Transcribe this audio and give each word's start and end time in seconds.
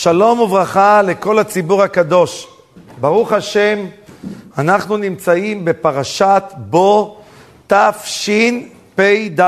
שלום 0.00 0.40
וברכה 0.40 1.02
לכל 1.02 1.38
הציבור 1.38 1.82
הקדוש. 1.82 2.48
ברוך 3.00 3.32
השם, 3.32 3.78
אנחנו 4.58 4.96
נמצאים 4.96 5.64
בפרשת 5.64 6.42
בו 6.56 7.16
תשפ"ד. 7.66 9.40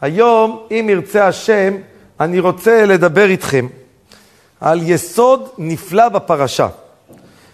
היום, 0.00 0.62
אם 0.70 0.86
ירצה 0.90 1.26
השם, 1.26 1.74
אני 2.20 2.40
רוצה 2.40 2.84
לדבר 2.86 3.24
איתכם 3.24 3.66
על 4.60 4.80
יסוד 4.82 5.48
נפלא 5.58 6.08
בפרשה. 6.08 6.68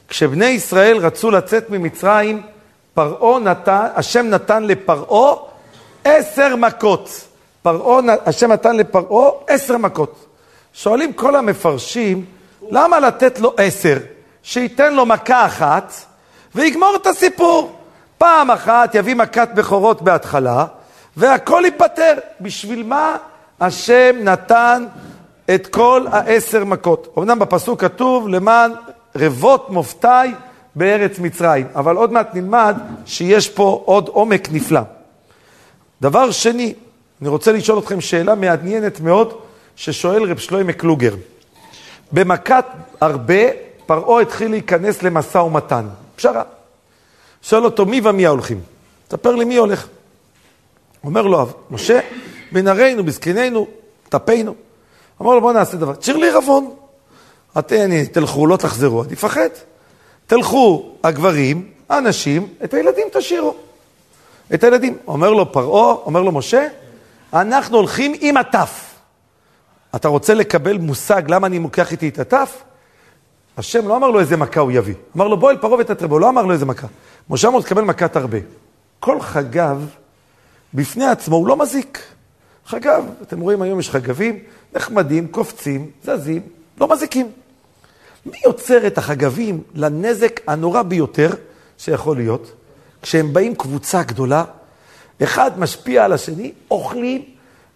כשבני 0.09 0.47
ישראל 0.47 0.97
רצו 0.97 1.31
לצאת 1.31 1.71
ממצרים, 1.71 2.43
פרעה 2.95 3.41
נתן, 3.41 3.87
השם 3.95 4.27
נתן 4.27 4.63
לפרעה 4.63 5.35
עשר 6.05 6.57
מכות. 6.57 7.29
פרעה, 7.63 8.01
השם 8.27 8.53
נתן 8.53 8.77
לפרעה 8.77 9.31
עשר 9.49 9.77
מכות. 9.79 10.24
שואלים 10.75 11.13
כל 11.13 11.37
המפרשים, 11.37 12.25
למה 12.71 13.01
לתת 13.01 13.41
לו 13.41 13.55
עשר? 13.57 13.97
שייתן 14.43 14.95
לו 14.95 15.07
מכה 15.07 15.47
אחת 15.47 15.93
ויגמור 16.55 16.97
את 16.97 17.07
הסיפור. 17.07 17.73
פעם 18.19 18.51
אחת 18.51 18.95
יביא 18.95 19.15
מכת 19.15 19.49
בכורות 19.55 20.03
בהתחלה, 20.03 20.67
והכל 21.17 21.63
ייפתר. 21.65 22.13
בשביל 22.41 22.83
מה 22.83 23.17
השם 23.61 24.17
נתן 24.23 24.87
את 25.55 25.67
כל 25.67 26.07
העשר 26.11 26.65
מכות? 26.65 27.15
אמנם 27.19 27.39
בפסוק 27.39 27.81
כתוב, 27.81 28.29
למען 28.29 28.73
רבות 29.17 29.71
מופתי 29.71 30.09
בארץ 30.75 31.19
מצרים, 31.19 31.67
אבל 31.75 31.97
עוד 31.97 32.13
מעט 32.13 32.35
נלמד 32.35 32.77
שיש 33.07 33.49
פה 33.49 33.83
עוד 33.85 34.09
עומק 34.09 34.49
נפלא. 34.53 34.81
דבר 36.03 36.31
שני, 36.31 36.75
אני 37.21 37.29
רוצה 37.29 37.53
לשאול 37.53 37.79
אתכם 37.79 38.01
שאלה 38.01 38.35
מעניינת 38.35 39.01
מאוד, 39.01 39.41
ששואל 39.77 40.31
רב 40.31 40.39
שלוימה 40.39 40.73
קלוגר. 40.73 41.15
במכת 42.13 42.65
הרבה, 43.01 43.43
פרעה 43.87 44.23
התחיל 44.23 44.51
להיכנס 44.51 45.03
למשא 45.03 45.39
ומתן. 45.39 45.87
פשרה. 46.17 46.43
שואל 47.43 47.65
אותו, 47.65 47.87
מי 47.87 48.01
ומי 48.05 48.27
ההולכים? 48.27 48.61
תספר 49.09 49.35
לי 49.35 49.45
מי 49.45 49.57
הולך. 49.57 49.87
אומר 51.05 51.23
לו, 51.23 51.47
משה, 51.71 52.01
בנערינו, 52.53 53.05
בזקנינו, 53.05 53.67
טפינו. 54.09 54.55
אמר 55.23 55.35
לו, 55.35 55.41
בוא 55.41 55.53
נעשה 55.53 55.77
דבר. 55.77 55.95
תשאיר 55.95 56.17
לי 56.17 56.31
ערבון. 56.31 56.75
אתם 57.59 58.05
תלכו, 58.13 58.47
לא 58.47 58.57
תחזרו, 58.57 59.03
אני 59.05 59.15
אפחד. 59.15 59.49
תלכו 60.27 60.93
הגברים, 61.05 61.71
האנשים, 61.89 62.49
את 62.65 62.75
הילדים 62.75 63.07
תשאירו. 63.13 63.55
את 64.55 64.65
הילדים. 64.65 64.97
אומר 65.07 65.31
לו 65.31 65.53
פרעה, 65.53 65.95
אומר 65.95 66.23
לו 66.23 66.33
משה, 66.33 66.67
אנחנו 67.33 67.77
הולכים 67.77 68.15
עם 68.21 68.37
הטף. 68.37 68.94
אתה 69.97 70.09
רוצה 70.09 70.35
לקבל 70.35 70.79
מושג 70.79 71.23
למה 71.29 71.47
אני 71.47 71.59
מוקח 71.59 71.93
איתי 71.93 72.09
את 72.09 72.19
הטף? 72.19 72.63
השם 73.57 73.89
לא 73.89 73.97
אמר 73.97 74.11
לו 74.11 74.21
איזה 74.21 74.37
מכה 74.37 74.61
הוא 74.61 74.73
יביא. 74.73 74.95
אמר 75.17 75.29
לו 75.29 75.37
בוא 75.37 75.51
אל 75.51 75.57
פרעה 75.57 75.81
ותתרבו, 75.81 76.19
לא 76.19 76.29
אמר 76.29 76.43
לו 76.43 76.53
איזה 76.53 76.67
מכה. 76.67 76.87
משה 77.31 77.49
אמר 77.49 77.61
תקבל 77.61 77.83
מכת 77.83 78.17
הרבה. 78.17 78.39
כל 79.01 79.21
חגב, 79.21 79.87
בפני 80.75 81.07
עצמו, 81.07 81.37
הוא 81.37 81.49
לא 81.49 81.57
מזיק. 81.57 82.03
חגב, 82.67 83.05
אתם 83.23 83.41
רואים 83.41 83.63
היום 83.63 83.81
יש 83.81 83.91
חגבים, 83.91 84.39
נחמדים, 84.75 85.29
קופצים, 85.29 85.91
זזים, 86.05 86.43
לא 86.81 86.89
מזיקים. 86.89 87.31
מי 88.27 88.37
יוצר 88.45 88.87
את 88.87 88.99
החגבים 88.99 89.63
לנזק 89.75 90.41
הנורא 90.47 90.83
ביותר 90.83 91.31
שיכול 91.79 92.17
להיות? 92.17 92.53
כשהם 93.03 93.33
באים 93.33 93.55
קבוצה 93.55 94.03
גדולה, 94.03 94.45
אחד 95.23 95.59
משפיע 95.59 96.05
על 96.05 96.13
השני, 96.13 96.53
אוכלים, 96.71 97.25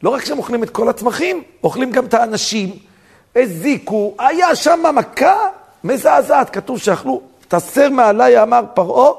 לא 0.03 0.11
רק 0.11 0.25
שהם 0.25 0.39
אוכלים 0.39 0.63
את 0.63 0.71
כל 0.71 0.89
הצמחים, 0.89 1.43
אוכלים 1.65 1.91
גם 1.91 2.05
את 2.05 2.15
האנשים, 2.15 2.71
הזיקו, 3.37 4.15
היה 4.19 4.55
שם 4.55 4.81
מכה 4.95 5.37
מזעזעת, 5.85 6.51
כתוב 6.51 6.79
שאכלו, 6.79 7.23
תסר 7.49 7.89
מעליי, 7.91 8.43
אמר 8.43 8.63
פרעה, 8.75 9.13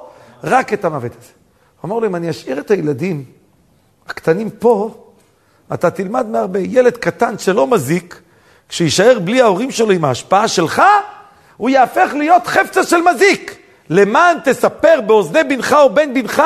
רק 0.44 0.73
את 0.73 0.86
המוות 0.86 1.11
הזה. 1.11 1.31
אמר 1.86 1.99
לו, 1.99 2.08
אם 2.08 2.16
אני 2.16 2.30
אשאיר 2.30 2.59
את 2.59 2.71
הילדים 2.71 3.23
הקטנים 4.08 4.49
פה, 4.49 4.92
אתה 5.73 5.92
תלמד 5.92 6.27
מהרבה. 6.27 6.59
ילד 6.59 6.98
קטן 6.98 7.37
שלא 7.37 7.67
מזיק, 7.67 8.21
כשישאר 8.70 9.20
בלי 9.20 9.42
ההורים 9.42 9.71
שלו 9.71 9.92
עם 9.92 10.05
ההשפעה 10.05 10.48
שלך, 10.48 10.82
הוא 11.58 11.70
יהפך 11.70 12.11
להיות 12.14 12.48
חפצה 12.48 12.83
של 12.83 13.02
מזיק. 13.02 13.55
למען 13.89 14.37
תספר 14.43 15.02
באוזני 15.08 15.43
בנך 15.43 15.76
או 15.82 15.93
בן 15.93 16.14
בנך, 16.14 16.43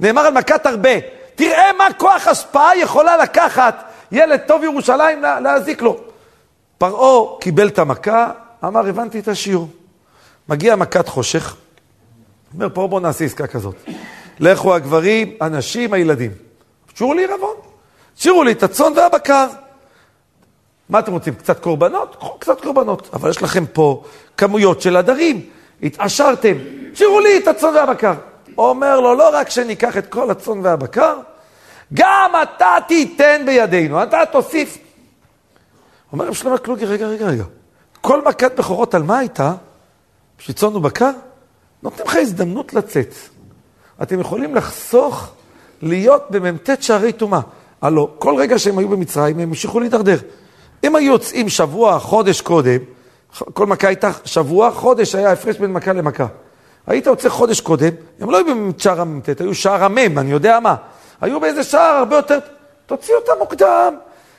נאמר 0.00 0.20
על 0.20 0.32
מכת 0.32 0.66
הרבה. 0.66 0.90
תראה 1.34 1.72
מה 1.78 1.92
כוח 1.96 2.28
השפעה 2.28 2.76
יכולה 2.76 3.16
לקחת 3.16 3.84
ילד 4.12 4.40
טוב 4.46 4.64
ירושלים 4.64 5.22
להזיק 5.22 5.82
לו. 5.82 6.00
פרעה 6.78 7.38
קיבל 7.40 7.68
את 7.68 7.78
המכה, 7.78 8.30
אמר, 8.64 8.86
הבנתי 8.86 9.18
את 9.18 9.28
השיעור. 9.28 9.68
מגיע 10.48 10.76
מכת 10.76 11.08
חושך, 11.08 11.56
אומר, 12.54 12.68
פרעה 12.68 12.86
בוא 12.86 13.00
נעשה 13.00 13.24
עסקה 13.24 13.46
כזאת. 13.46 13.74
לכו 14.40 14.74
הגברים, 14.74 15.36
הנשים, 15.40 15.92
הילדים. 15.92 16.30
תשאירו 16.92 17.14
לי 17.14 17.22
עירבון. 17.22 17.56
תשאירו 18.16 18.44
לי 18.44 18.52
את 18.52 18.62
הצאן 18.62 18.92
והבקר. 18.96 19.46
מה 20.88 20.98
אתם 20.98 21.12
רוצים, 21.12 21.34
קצת 21.34 21.60
קורבנות? 21.60 22.16
קחו 22.16 22.38
קצת 22.38 22.60
קורבנות. 22.60 23.10
אבל 23.12 23.30
יש 23.30 23.42
לכם 23.42 23.66
פה 23.66 24.04
כמויות 24.36 24.80
של 24.80 24.96
עדרים. 24.96 25.46
התעשרתם, 25.82 26.54
תשאירו 26.92 27.20
לי 27.20 27.38
את 27.38 27.48
הצאן 27.48 27.74
והבקר. 27.74 28.14
אומר 28.58 29.00
לו, 29.00 29.14
לא 29.14 29.30
רק 29.32 29.50
שניקח 29.50 29.96
את 29.96 30.06
כל 30.06 30.30
הצאן 30.30 30.60
והבקר, 30.62 31.16
גם 31.94 32.30
אתה 32.42 32.76
תיתן 32.88 33.42
בידינו, 33.46 34.02
אתה 34.02 34.20
תוסיף. 34.32 34.78
אומר 36.12 36.26
רב 36.26 36.34
שלמה 36.34 36.58
קלוגי, 36.58 36.84
רגע, 36.84 37.06
רגע, 37.06 37.26
רגע. 37.26 37.44
כל 38.00 38.24
מכת 38.24 38.52
בכורות 38.58 38.94
על 38.94 39.02
מה 39.02 39.18
הייתה? 39.18 39.52
בשביל 40.38 40.56
צאן 40.56 40.76
ובקר? 40.76 41.10
נותנים 41.82 42.06
לך 42.06 42.16
הזדמנות 42.16 42.74
לצאת. 42.74 43.14
אתם 44.02 44.20
יכולים 44.20 44.54
לחסוך 44.54 45.32
להיות 45.82 46.26
במ"ט 46.30 46.70
שערי 46.80 47.12
טומאה. 47.12 47.40
הלו, 47.82 48.10
כל 48.18 48.34
רגע 48.38 48.58
שהם 48.58 48.78
היו 48.78 48.88
במצרים, 48.88 49.38
הם 49.38 49.48
המשיכו 49.48 49.80
להידרדר. 49.80 50.18
אם 50.84 50.96
היו 50.96 51.12
יוצאים 51.12 51.48
שבוע, 51.48 51.98
חודש 51.98 52.40
קודם, 52.40 52.78
כל 53.54 53.66
מכה 53.66 53.88
הייתה 53.88 54.10
שבוע, 54.24 54.70
חודש 54.70 55.14
היה 55.14 55.32
הפרש 55.32 55.56
בין 55.56 55.72
מכה 55.72 55.92
למכה. 55.92 56.26
היית 56.86 57.06
יוצא 57.06 57.28
חודש 57.28 57.60
קודם, 57.60 57.90
הם 58.20 58.30
לא 58.30 58.36
היו 58.36 58.72
בשער 58.72 59.00
המ"ט, 59.00 59.40
היו 59.40 59.54
שער 59.54 59.84
המ"ם, 59.84 60.18
אני 60.18 60.30
יודע 60.30 60.60
מה. 60.60 60.74
היו 61.20 61.40
באיזה 61.40 61.64
שער 61.64 61.96
הרבה 61.96 62.16
יותר... 62.16 62.38
תוציא 62.86 63.14
אותם 63.14 63.32
מוקדם, 63.38 63.94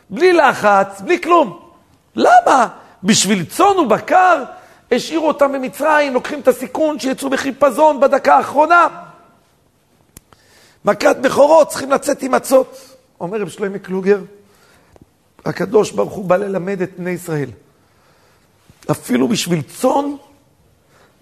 בלי 0.09 0.33
לחץ, 0.33 1.01
בלי 1.01 1.21
כלום. 1.21 1.59
למה? 2.15 2.67
בשביל 3.03 3.45
צאן 3.45 3.79
ובקר 3.79 4.43
השאירו 4.91 5.27
אותם 5.27 5.51
במצרים, 5.51 6.13
לוקחים 6.13 6.39
את 6.39 6.47
הסיכון 6.47 6.99
שיצאו 6.99 7.29
בחיפזון 7.29 7.99
בדקה 7.99 8.35
האחרונה. 8.35 8.87
מכת 10.85 11.15
בכורות, 11.21 11.67
צריכים 11.67 11.91
לצאת 11.91 12.23
עם 12.23 12.31
מצות. 12.31 12.97
אומר 13.19 13.41
רב 13.41 13.49
שלמה 13.49 13.79
קלוגר, 13.79 14.19
הקדוש 15.45 15.91
ברוך 15.91 16.13
הוא 16.13 16.25
בא 16.25 16.37
ללמד 16.37 16.81
את 16.81 16.91
בני 16.97 17.09
ישראל. 17.09 17.49
אפילו 18.91 19.27
בשביל 19.27 19.61
צאן, 19.61 20.15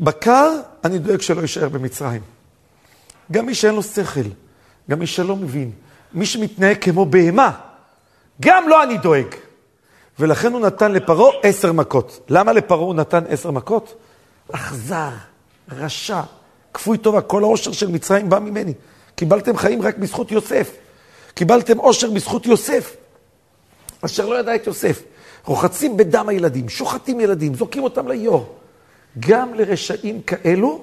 בקר, 0.02 0.52
אני 0.84 1.00
דואג 1.00 1.22
שלא 1.22 1.42
יישאר 1.42 1.70
במצרים. 1.70 2.22
גם 3.32 3.46
מי 3.46 3.56
שאין 3.56 3.76
לו 3.76 3.84
שכל, 3.84 4.30
גם 4.90 5.00
מי 5.00 5.08
שלא 5.08 5.36
מבין, 5.36 5.72
מי 6.14 6.26
שמתנהג 6.26 6.78
כמו 6.82 7.06
בהמה, 7.06 7.52
גם 8.42 8.70
לו 8.70 8.84
אני 8.84 8.98
דואג. 8.98 9.36
ולכן 10.20 10.54
הוא 10.54 10.62
נתן 10.62 10.92
לפרעה 10.92 11.32
עשר 11.44 11.72
מכות. 11.72 12.20
למה 12.30 12.54
לפרעה 12.54 12.82
הוא 12.82 12.96
נתן 12.96 13.24
עשר 13.30 13.52
מכות? 13.52 13.96
אכזר, 14.52 15.10
רשע, 15.72 16.22
כפוי 16.74 16.98
טובה, 16.98 17.22
כל 17.22 17.44
העושר 17.44 17.72
של 17.72 17.92
מצרים 17.92 18.30
בא 18.30 18.40
ממני. 18.40 18.74
קיבלתם 19.16 19.58
חיים 19.58 19.82
רק 19.82 19.98
בזכות 19.98 20.32
יוסף. 20.32 20.72
קיבלתם 21.34 21.78
עושר 21.78 22.10
בזכות 22.12 22.46
יוסף, 22.46 22.96
אשר 24.02 24.26
לא 24.26 24.40
ידע 24.40 24.56
את 24.56 24.68
יוסף. 24.68 25.02
רוחצים 25.46 25.98
בדם 25.98 26.30
הילדים, 26.30 26.70
שוחטים 26.70 27.20
ילדים, 27.20 27.56
זורקים 27.56 27.84
אותם 27.84 28.08
ליאור. 28.08 28.61
גם 29.20 29.54
לרשעים 29.54 30.22
כאלו, 30.22 30.82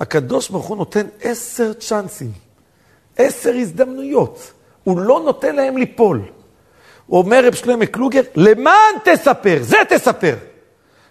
הקדוש 0.00 0.50
ברוך 0.50 0.66
הוא 0.66 0.76
נותן 0.76 1.06
עשר 1.22 1.72
צ'אנסים, 1.72 2.30
עשר 3.16 3.54
הזדמנויות. 3.54 4.52
הוא 4.84 5.00
לא 5.00 5.20
נותן 5.24 5.56
להם 5.56 5.76
ליפול. 5.76 6.22
הוא 7.06 7.18
אומר 7.18 7.46
רב 7.46 7.54
שלמה 7.54 7.86
קלוגר, 7.86 8.22
למען 8.34 8.94
תספר, 9.04 9.58
זה 9.60 9.76
תספר. 9.88 10.36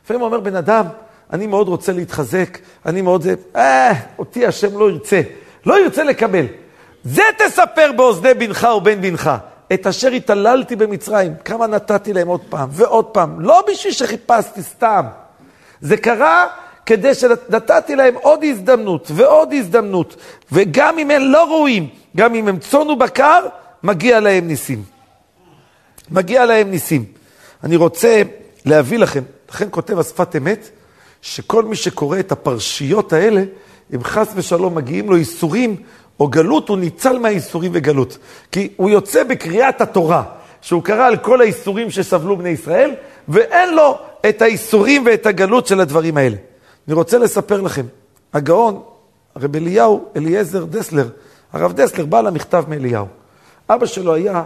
לפעמים 0.03 0.21
אומר 0.21 0.39
בן 0.39 0.55
אדם, 0.55 0.85
אני 1.33 1.47
מאוד 1.47 1.67
רוצה 1.67 1.91
להתחזק, 1.91 2.57
אני 2.85 3.01
מאוד 3.01 3.21
זה, 3.21 3.35
אה, 3.55 3.93
אותי 4.19 4.45
השם 4.45 4.79
לא 4.79 4.89
ירצה, 4.89 5.21
לא 5.65 5.79
ירצה 5.83 6.03
לקבל. 6.03 6.45
זה 7.03 7.23
תספר 7.37 7.91
באוזני 7.95 8.33
בנך 8.33 8.67
ובן 8.77 9.01
בנך. 9.01 9.31
את 9.73 9.87
אשר 9.87 10.07
התעללתי 10.07 10.75
במצרים, 10.75 11.33
כמה 11.45 11.67
נתתי 11.67 12.13
להם 12.13 12.27
עוד 12.27 12.41
פעם 12.49 12.69
ועוד 12.71 13.05
פעם, 13.05 13.39
לא 13.39 13.63
בשביל 13.71 13.93
שחיפשתי 13.93 14.61
סתם. 14.61 15.05
זה 15.81 15.97
קרה 15.97 16.47
כדי 16.85 17.15
שנתתי 17.15 17.95
להם 17.95 18.15
עוד 18.21 18.43
הזדמנות 18.43 19.11
ועוד 19.15 19.53
הזדמנות, 19.53 20.15
וגם 20.51 20.99
אם 20.99 21.11
הם 21.11 21.21
לא 21.21 21.43
ראויים, 21.43 21.89
גם 22.17 22.35
אם 22.35 22.47
הם 22.47 22.59
צאן 22.59 22.89
ובקר, 22.89 23.45
מגיע 23.83 24.19
להם 24.19 24.47
ניסים. 24.47 24.83
מגיע 26.11 26.45
להם 26.45 26.71
ניסים. 26.71 27.05
אני 27.63 27.75
רוצה 27.75 28.21
להביא 28.65 28.97
לכם. 28.97 29.23
לכן 29.49 29.67
כותב 29.71 29.99
השפת 29.99 30.35
אמת, 30.35 30.69
שכל 31.21 31.63
מי 31.63 31.75
שקורא 31.75 32.19
את 32.19 32.31
הפרשיות 32.31 33.13
האלה, 33.13 33.43
אם 33.95 34.03
חס 34.03 34.27
ושלום 34.35 34.75
מגיעים 34.75 35.09
לו 35.09 35.15
איסורים 35.15 35.75
או 36.19 36.27
גלות, 36.27 36.69
הוא 36.69 36.77
ניצל 36.77 37.19
מהאיסורים 37.19 37.71
וגלות. 37.73 38.17
כי 38.51 38.69
הוא 38.75 38.89
יוצא 38.89 39.23
בקריאת 39.23 39.81
התורה, 39.81 40.23
שהוא 40.61 40.83
קרא 40.83 41.07
על 41.07 41.17
כל 41.17 41.41
האיסורים 41.41 41.91
שסבלו 41.91 42.37
בני 42.37 42.49
ישראל, 42.49 42.95
ואין 43.27 43.75
לו 43.75 43.97
את 44.29 44.41
האיסורים 44.41 45.05
ואת 45.05 45.25
הגלות 45.25 45.67
של 45.67 45.79
הדברים 45.79 46.17
האלה. 46.17 46.37
אני 46.87 46.93
רוצה 46.95 47.17
לספר 47.17 47.61
לכם, 47.61 47.85
הגאון, 48.33 48.83
הרב 49.35 49.55
אליהו, 49.55 50.05
אליעזר 50.15 50.65
דסלר, 50.65 51.09
הרב 51.53 51.73
דסלר 51.73 52.05
בא 52.05 52.21
למכתב 52.21 52.63
מאליהו. 52.67 53.05
אבא 53.69 53.85
שלו 53.85 54.13
היה 54.13 54.43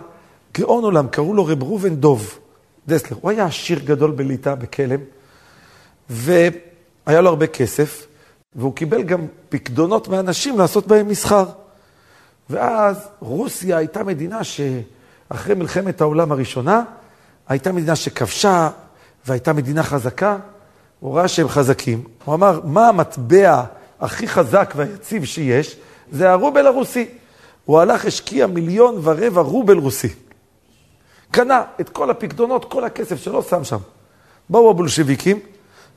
גאון 0.58 0.84
עולם, 0.84 1.08
קראו 1.08 1.34
לו 1.34 1.46
רב 1.46 1.64
ראובן 1.64 1.96
דוב 1.96 2.40
דסלר. 2.88 3.18
הוא 3.22 3.32
היה 3.32 3.46
עשיר 3.46 3.80
גדול 3.80 4.12
בליטא, 4.12 4.56
בכלם, 4.56 5.00
והיה 6.10 7.22
לו 7.22 7.30
הרבה 7.30 7.48
כסף, 7.48 8.08
והוא 8.56 8.76
קיבל 8.76 9.04
גם 9.04 9.26
פקדונות 9.50 10.08
מאנשים 10.08 10.58
לעשות 10.58 10.88
בהם 10.88 11.08
מסחר. 11.08 11.46
ואז 12.50 13.08
רוסיה 13.20 13.78
הייתה 13.78 14.04
מדינה 14.04 14.40
שאחרי 14.44 15.56
מלחמת 15.56 16.02
העולם 16.02 16.32
הראשונה, 16.32 16.84
הייתה 17.48 17.72
מדינה 17.72 17.96
שכבשה 17.96 18.70
והייתה 19.26 19.54
מדינה 19.54 19.84
חזקה. 19.84 20.38
הוא 21.00 21.18
ראה 21.18 21.28
שהם 21.28 21.48
חזקים. 21.48 22.04
הוא 22.26 22.36
אמר, 22.36 22.60
מה 22.64 22.88
המטבע 22.88 23.64
הכי 24.02 24.28
חזק 24.28 24.74
והיציב 24.76 25.26
שיש? 25.26 25.76
זה 26.12 26.32
הרובל 26.32 26.68
הרוסי. 26.68 27.06
הוא 27.66 27.80
הלך, 27.80 28.06
השקיע 28.06 28.48
מיליון 28.48 29.00
ורבע 29.04 29.42
רובל 29.42 29.78
רוסי. 29.78 30.10
קנה 31.32 31.64
את 31.82 31.90
כל 31.90 32.10
הפקדונות, 32.10 32.72
כל 32.72 32.84
הכסף 32.84 33.24
שלו 33.24 33.44
שם 33.44 33.64
שם. 33.64 33.78
באו 34.50 34.70
הבולשביקים 34.70 35.40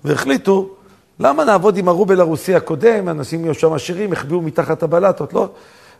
והחליטו, 0.04 0.70
למה 1.20 1.44
נעבוד 1.44 1.76
עם 1.76 1.88
הרובל 1.88 2.20
הרוסי 2.20 2.54
הקודם? 2.54 3.08
אנשים 3.08 3.44
היו 3.44 3.54
שם 3.54 3.72
עשירים, 3.72 4.12
החביאו 4.12 4.42
מתחת 4.42 4.82
הבלטות, 4.82 5.32
לא? 5.32 5.48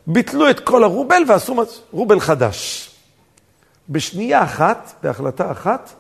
ביטלו 0.07 0.51
את 0.51 0.61
כל 0.61 0.85
הרובל 0.85 1.23
ועשו 1.29 1.65
רובל 1.93 2.21
חדש. 2.21 2.91
בשנייה 3.89 4.45
אחת, 4.45 4.93
בהחלטה 5.03 5.51
אחת, 5.51 5.93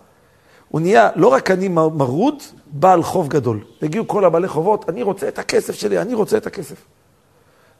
הוא 0.74 0.80
נהיה 0.80 1.10
לא 1.16 1.28
רק 1.28 1.50
אני 1.50 1.68
מרוד, 1.68 2.42
בעל 2.66 3.02
חוב 3.02 3.28
גדול. 3.28 3.60
הגיעו 3.82 4.08
כל 4.08 4.24
הבעלי 4.24 4.48
חובות, 4.48 4.88
אני 4.88 5.02
רוצה 5.02 5.28
את 5.28 5.38
הכסף 5.38 5.74
שלי, 5.74 5.98
אני 5.98 6.14
רוצה 6.14 6.36
את 6.36 6.46
הכסף. 6.46 6.76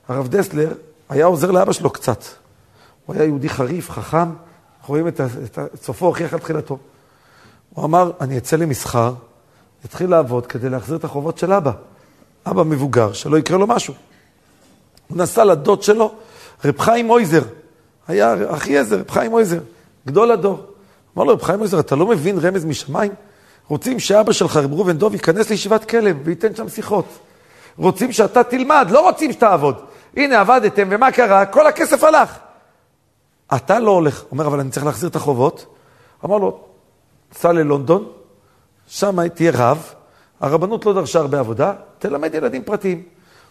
הרב 0.08 0.28
דסלר 0.28 0.72
היה 1.08 1.26
עוזר 1.26 1.50
לאבא 1.50 1.72
שלו 1.72 1.90
קצת. 1.90 2.24
הוא 3.06 3.16
היה 3.16 3.24
יהודי 3.24 3.48
חריף, 3.48 3.90
חכם, 3.90 4.18
אנחנו 4.18 4.34
רואים 4.88 5.08
את, 5.08 5.20
את 5.74 5.82
סופו 5.82 6.06
הוכיח 6.06 6.32
על 6.32 6.38
תחילתו. 6.38 6.78
הוא 7.74 7.84
אמר, 7.84 8.10
אני 8.20 8.38
אצא 8.38 8.56
למסחר, 8.56 9.14
אתחיל 9.84 10.10
לעבוד 10.10 10.46
כדי 10.46 10.68
להחזיר 10.68 10.96
את 10.96 11.04
החובות 11.04 11.38
של 11.38 11.52
אבא. 11.52 11.72
אבא 12.46 12.62
מבוגר, 12.62 13.12
שלא 13.12 13.38
יקרה 13.38 13.58
לו 13.58 13.66
משהו. 13.66 13.94
הוא 15.08 15.18
נסע 15.18 15.44
לדוד 15.44 15.82
שלו, 15.82 16.14
רב 16.64 16.78
חיים 16.78 17.06
מויזר, 17.06 17.42
היה 18.08 18.34
אחי 18.48 18.78
עזר, 18.78 18.98
רב 18.98 19.10
חיים 19.10 19.30
מויזר, 19.30 19.58
גדול 20.06 20.30
הדור. 20.30 20.73
אמר 21.16 21.24
לו, 21.24 21.32
רב 21.32 21.42
חיים 21.42 21.58
מויזר, 21.58 21.80
אתה 21.80 21.96
לא 21.96 22.06
מבין 22.06 22.38
רמז 22.38 22.64
משמיים? 22.64 23.12
רוצים 23.68 24.00
שאבא 24.00 24.32
שלך, 24.32 24.56
רב 24.56 24.72
ראובן 24.72 24.98
דוב, 24.98 25.12
ייכנס 25.12 25.50
לישיבת 25.50 25.84
כלם 25.84 26.16
וייתן 26.24 26.54
שם 26.54 26.68
שיחות. 26.68 27.04
רוצים 27.78 28.12
שאתה 28.12 28.44
תלמד, 28.44 28.88
לא 28.90 29.00
רוצים 29.00 29.32
שתעבוד. 29.32 29.74
הנה, 30.16 30.40
עבדתם, 30.40 30.88
ומה 30.90 31.12
קרה? 31.12 31.46
כל 31.46 31.66
הכסף 31.66 32.04
הלך. 32.04 32.38
אתה 33.54 33.78
לא 33.78 33.90
הולך. 33.90 34.24
אומר, 34.30 34.46
אבל 34.46 34.60
אני 34.60 34.70
צריך 34.70 34.86
להחזיר 34.86 35.08
את 35.08 35.16
החובות. 35.16 35.66
אמר 36.24 36.38
לו, 36.38 36.60
סע 37.32 37.52
ללונדון, 37.52 38.08
שם 38.86 39.28
תהיה 39.28 39.52
רב, 39.54 39.94
הרבנות 40.40 40.86
לא 40.86 40.92
דרשה 40.92 41.18
הרבה 41.18 41.38
עבודה, 41.38 41.72
תלמד 41.98 42.34
ילדים 42.34 42.64
פרטיים. 42.64 43.02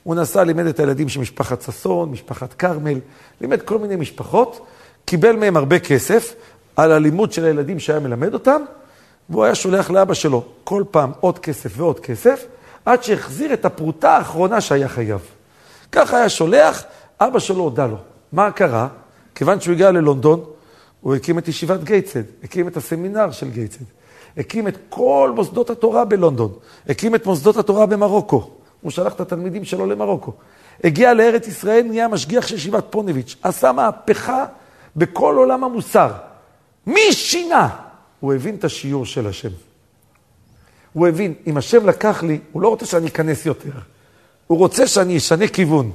הוא 0.03 0.15
נסע, 0.15 0.43
לימד 0.43 0.65
את 0.65 0.79
הילדים 0.79 1.09
של 1.09 1.19
משפחת 1.19 1.61
ששון, 1.61 2.11
משפחת 2.11 2.53
כרמל, 2.53 2.99
לימד 3.41 3.61
כל 3.61 3.77
מיני 3.77 3.95
משפחות, 3.95 4.65
קיבל 5.05 5.35
מהם 5.35 5.57
הרבה 5.57 5.79
כסף 5.79 6.35
על 6.75 6.91
הלימוד 6.91 7.31
של 7.31 7.45
הילדים 7.45 7.79
שהיה 7.79 7.99
מלמד 7.99 8.33
אותם, 8.33 8.61
והוא 9.29 9.43
היה 9.43 9.55
שולח 9.55 9.91
לאבא 9.91 10.13
שלו 10.13 10.43
כל 10.63 10.83
פעם 10.91 11.11
עוד 11.19 11.39
כסף 11.39 11.73
ועוד 11.77 11.99
כסף, 11.99 12.45
עד 12.85 13.03
שהחזיר 13.03 13.53
את 13.53 13.65
הפרוטה 13.65 14.17
האחרונה 14.17 14.61
שהיה 14.61 14.87
חייב. 14.87 15.21
ככה 15.91 16.17
היה 16.17 16.29
שולח, 16.29 16.83
אבא 17.19 17.39
שלו 17.39 17.63
הודה 17.63 17.87
לו. 17.87 17.97
מה 18.31 18.51
קרה? 18.51 18.87
כיוון 19.35 19.59
שהוא 19.59 19.73
הגיע 19.73 19.91
ללונדון, 19.91 20.43
הוא 21.01 21.15
הקים 21.15 21.37
את 21.37 21.47
ישיבת 21.47 21.83
גייטסד, 21.83 22.23
הקים 22.43 22.67
את 22.67 22.77
הסמינר 22.77 23.31
של 23.31 23.49
גייטסד, 23.49 23.83
הקים 24.37 24.67
את 24.67 24.77
כל 24.89 25.31
מוסדות 25.35 25.69
התורה 25.69 26.05
בלונדון, 26.05 26.51
הקים 26.89 27.15
את 27.15 27.25
מוסדות 27.25 27.57
התורה 27.57 27.85
במרוקו. 27.85 28.49
הוא 28.81 28.91
שלח 28.91 29.13
את 29.13 29.19
התלמידים 29.19 29.65
שלו 29.65 29.85
למרוקו. 29.85 30.31
הגיע 30.83 31.13
לארץ 31.13 31.47
ישראל, 31.47 31.83
נהיה 31.87 32.07
משגיח 32.07 32.47
של 32.47 32.55
ישיבת 32.55 32.83
פוניביץ', 32.89 33.35
עשה 33.43 33.71
מהפכה 33.71 34.45
בכל 34.95 35.35
עולם 35.37 35.63
המוסר. 35.63 36.11
מי 36.87 37.13
שינה? 37.13 37.69
הוא 38.19 38.33
הבין 38.33 38.55
את 38.55 38.63
השיעור 38.63 39.05
של 39.05 39.27
השם. 39.27 39.49
הוא 40.93 41.07
הבין, 41.07 41.33
אם 41.47 41.57
השם 41.57 41.87
לקח 41.87 42.23
לי, 42.23 42.39
הוא 42.51 42.61
לא 42.61 42.67
רוצה 42.67 42.85
שאני 42.85 43.07
אכנס 43.07 43.45
יותר. 43.45 43.69
הוא 44.47 44.57
רוצה 44.57 44.87
שאני 44.87 45.17
אשנה 45.17 45.47
כיוון. 45.47 45.91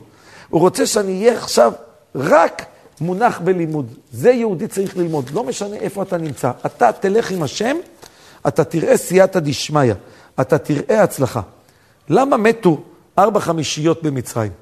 הוא 0.48 0.60
רוצה 0.60 0.86
שאני 0.86 1.20
אהיה 1.20 1.38
עכשיו 1.38 1.72
רק 2.14 2.66
מונח 3.00 3.40
בלימוד. 3.40 3.94
זה 4.12 4.30
יהודי 4.30 4.68
צריך 4.68 4.96
ללמוד, 4.96 5.30
לא 5.30 5.44
משנה 5.44 5.76
איפה 5.76 6.02
אתה 6.02 6.16
נמצא. 6.16 6.50
אתה 6.66 6.92
תלך 6.92 7.30
עם 7.30 7.42
השם, 7.42 7.76
אתה 8.48 8.64
תראה 8.64 8.96
סייעתא 8.96 9.40
דשמיא, 9.40 9.94
אתה 10.40 10.58
תראה 10.58 11.02
הצלחה. 11.02 11.40
למה 12.08 12.36
מתו 12.36 12.80
ארבע 13.18 13.40
חמישיות 13.40 14.02
במצרים? 14.02 14.52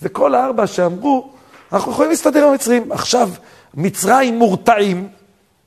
זה 0.00 0.08
כל 0.08 0.34
הארבע 0.34 0.66
שאמרו, 0.66 1.30
אנחנו 1.72 1.92
יכולים 1.92 2.10
להסתדר 2.10 2.44
עם 2.44 2.50
המצרים. 2.50 2.92
עכשיו, 2.92 3.30
מצרים 3.74 4.38
מורתעים, 4.38 5.08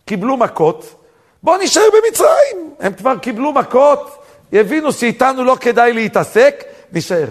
קיבלו 0.09 0.37
מכות, 0.37 0.95
בואו 1.43 1.61
נשאר 1.61 1.83
במצרים. 1.93 2.73
הם 2.79 2.93
כבר 2.93 3.17
קיבלו 3.17 3.53
מכות, 3.53 4.23
הבינו 4.53 4.91
שאיתנו 4.91 5.43
לא 5.43 5.57
כדאי 5.61 5.93
להתעסק, 5.93 6.63
נשאר. 6.93 7.27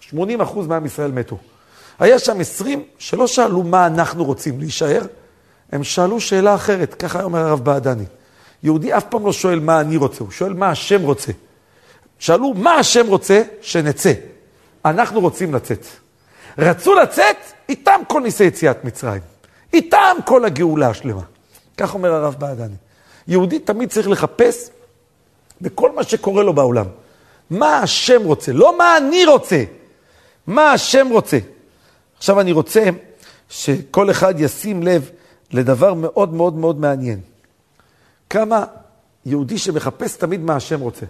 80 0.00 0.40
אחוז 0.40 0.66
מעם 0.66 0.86
ישראל 0.86 1.10
מתו. 1.10 1.38
היה 1.98 2.18
שם 2.18 2.40
20 2.40 2.84
שלא 2.98 3.26
שאלו 3.26 3.62
מה 3.62 3.86
אנחנו 3.86 4.24
רוצים 4.24 4.60
להישאר, 4.60 5.00
הם 5.72 5.84
שאלו 5.84 6.20
שאלה 6.20 6.54
אחרת, 6.54 6.94
ככה 6.94 7.22
אומר 7.22 7.38
הרב 7.38 7.64
בעדני. 7.64 8.04
יהודי 8.62 8.96
אף 8.96 9.04
פעם 9.04 9.26
לא 9.26 9.32
שואל 9.32 9.60
מה 9.60 9.80
אני 9.80 9.96
רוצה, 9.96 10.24
הוא 10.24 10.30
שואל 10.30 10.52
מה 10.52 10.70
השם 10.70 11.02
רוצה. 11.02 11.32
שאלו 12.18 12.54
מה 12.54 12.74
השם 12.74 13.06
רוצה, 13.06 13.42
שנצא. 13.60 14.12
אנחנו 14.84 15.20
רוצים 15.20 15.54
לצאת. 15.54 15.86
רצו 16.58 16.94
לצאת, 16.94 17.36
איתם 17.68 18.00
כל 18.08 18.20
ניסי 18.20 18.44
יציאת 18.44 18.84
מצרים. 18.84 19.22
איתם 19.72 20.16
כל 20.24 20.44
הגאולה 20.44 20.88
השלמה. 20.88 21.33
כך 21.76 21.94
אומר 21.94 22.12
הרב 22.12 22.36
בעדני. 22.38 22.74
יהודי 23.28 23.58
תמיד 23.58 23.90
צריך 23.90 24.08
לחפש 24.08 24.68
בכל 25.60 25.92
מה 25.92 26.04
שקורה 26.04 26.42
לו 26.42 26.52
בעולם. 26.52 26.86
מה 27.50 27.78
השם 27.78 28.24
רוצה, 28.24 28.52
לא 28.52 28.78
מה 28.78 28.96
אני 28.96 29.24
רוצה. 29.24 29.64
מה 30.46 30.72
השם 30.72 31.08
רוצה. 31.10 31.38
עכשיו 32.16 32.40
אני 32.40 32.52
רוצה 32.52 32.84
שכל 33.48 34.10
אחד 34.10 34.34
ישים 34.40 34.82
לב 34.82 35.10
לדבר 35.52 35.94
מאוד 35.94 36.34
מאוד 36.34 36.54
מאוד 36.54 36.80
מעניין. 36.80 37.20
כמה 38.30 38.64
יהודי 39.26 39.58
שמחפש 39.58 40.16
תמיד 40.16 40.40
מה 40.40 40.56
השם 40.56 40.80
רוצה. 40.80 41.06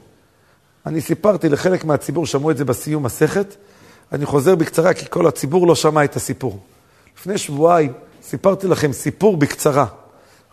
אני 0.86 1.00
סיפרתי 1.00 1.48
לחלק 1.48 1.84
מהציבור, 1.84 2.26
שמעו 2.26 2.50
את 2.50 2.56
זה 2.56 2.64
בסיום 2.64 3.02
מסכת, 3.02 3.54
אני 4.12 4.26
חוזר 4.26 4.54
בקצרה 4.54 4.94
כי 4.94 5.06
כל 5.10 5.26
הציבור 5.26 5.66
לא 5.66 5.74
שמע 5.74 6.04
את 6.04 6.16
הסיפור. 6.16 6.58
לפני 7.18 7.38
שבועיים 7.38 7.92
סיפרתי 8.22 8.68
לכם 8.68 8.92
סיפור 8.92 9.36
בקצרה. 9.36 9.86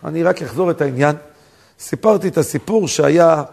אני 0.05 0.23
רק 0.23 0.41
אחזור 0.41 0.71
את 0.71 0.81
העניין. 0.81 1.15
סיפרתי 1.79 2.27
את 2.27 2.37
הסיפור 2.37 2.87
שהיה 2.87 3.43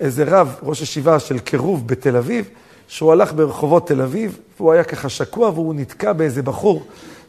איזה 0.00 0.24
רב, 0.26 0.54
ראש 0.62 0.82
ישיבה 0.82 1.20
של 1.20 1.38
קירוב 1.38 1.88
בתל 1.88 2.16
אביב, 2.16 2.48
שהוא 2.88 3.12
הלך 3.12 3.32
ברחובות 3.32 3.88
תל 3.88 4.02
אביב, 4.02 4.38
והוא 4.56 4.72
היה 4.72 4.84
ככה 4.84 5.08
שקוע 5.08 5.48
והוא 5.48 5.74
נתקע 5.74 6.12
באיזה 6.12 6.42
בחור 6.42 6.82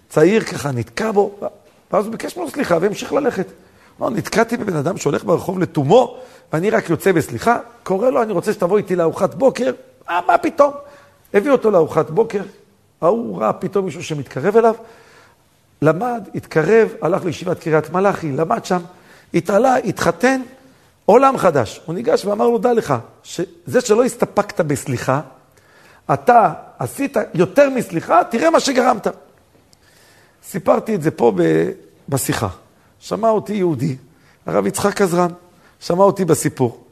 צעיר 0.10 0.44
ככה, 0.44 0.72
נתקע 0.72 1.12
בו, 1.12 1.40
ואז 1.92 2.06
הוא 2.06 2.12
ביקש 2.12 2.38
ממנו 2.38 2.50
סליחה 2.50 2.78
והמשיך 2.82 3.14
ללכת. 3.14 3.48
אמר, 4.02 4.10
נתקעתי 4.10 4.58
בבן 4.58 4.76
אדם 4.76 4.98
שהולך 4.98 5.24
ברחוב 5.24 5.60
לתומו, 5.60 6.18
ואני 6.54 6.70
רק 6.70 6.90
יוצא 6.90 7.12
בסליחה, 7.12 7.58
קורא 7.84 8.10
לו, 8.10 8.22
אני 8.22 8.34
רוצה 8.34 8.54
שתבוא 8.54 8.78
איתי 8.78 8.96
לארוחת 8.96 9.36
בוקר, 9.36 9.72
מה 10.10 10.38
פתאום? 10.42 10.72
הביא 11.34 11.52
אותו 11.52 11.72
לארוחת 11.72 12.10
בוקר, 12.10 12.42
ההוא 13.02 13.42
ראה 13.42 13.54
פתאום 13.54 13.86
מישהו 13.86 14.04
שמתקרב 14.04 14.58
אליו, 14.58 14.76
למד, 15.82 16.30
התקרב, 16.36 16.90
הלך 17.02 17.26
לישיבת 17.26 17.60
קריית 17.60 17.90
מלאכי, 17.90 18.32
למד 18.32 18.66
שם, 18.66 18.80
התעלה, 19.34 19.76
התחתן, 19.76 20.42
עולם 21.06 21.38
חדש. 21.38 21.82
הוא 21.86 21.96
ניגש 21.96 22.26
ואמר 22.26 22.50
לו, 22.50 22.58
דע 22.58 22.74
לך, 22.74 22.94
שזה 23.24 23.82
שלא 23.82 24.04
הסתפקת 24.04 24.62
בסליחה, 24.62 25.22
אתה 26.14 26.54
עשית 26.80 27.18
יותר 27.34 27.70
מסליחה, 27.70 28.22
תראה 28.24 28.50
מה 28.50 28.60
שגרמת. 28.60 29.08
סיפרתי 30.44 30.96
את 30.96 31.02
זה 31.02 31.12
פה 31.12 31.32
בשיחה. 32.10 32.48
שמע 33.00 33.30
אותי 33.30 33.54
יהודי, 33.54 33.96
הרב 34.46 34.68
יצחק 34.68 35.02
עזרן, 35.02 35.32
שמע 35.80 36.04
אותי 36.04 36.26
בסיפור. 36.26 36.84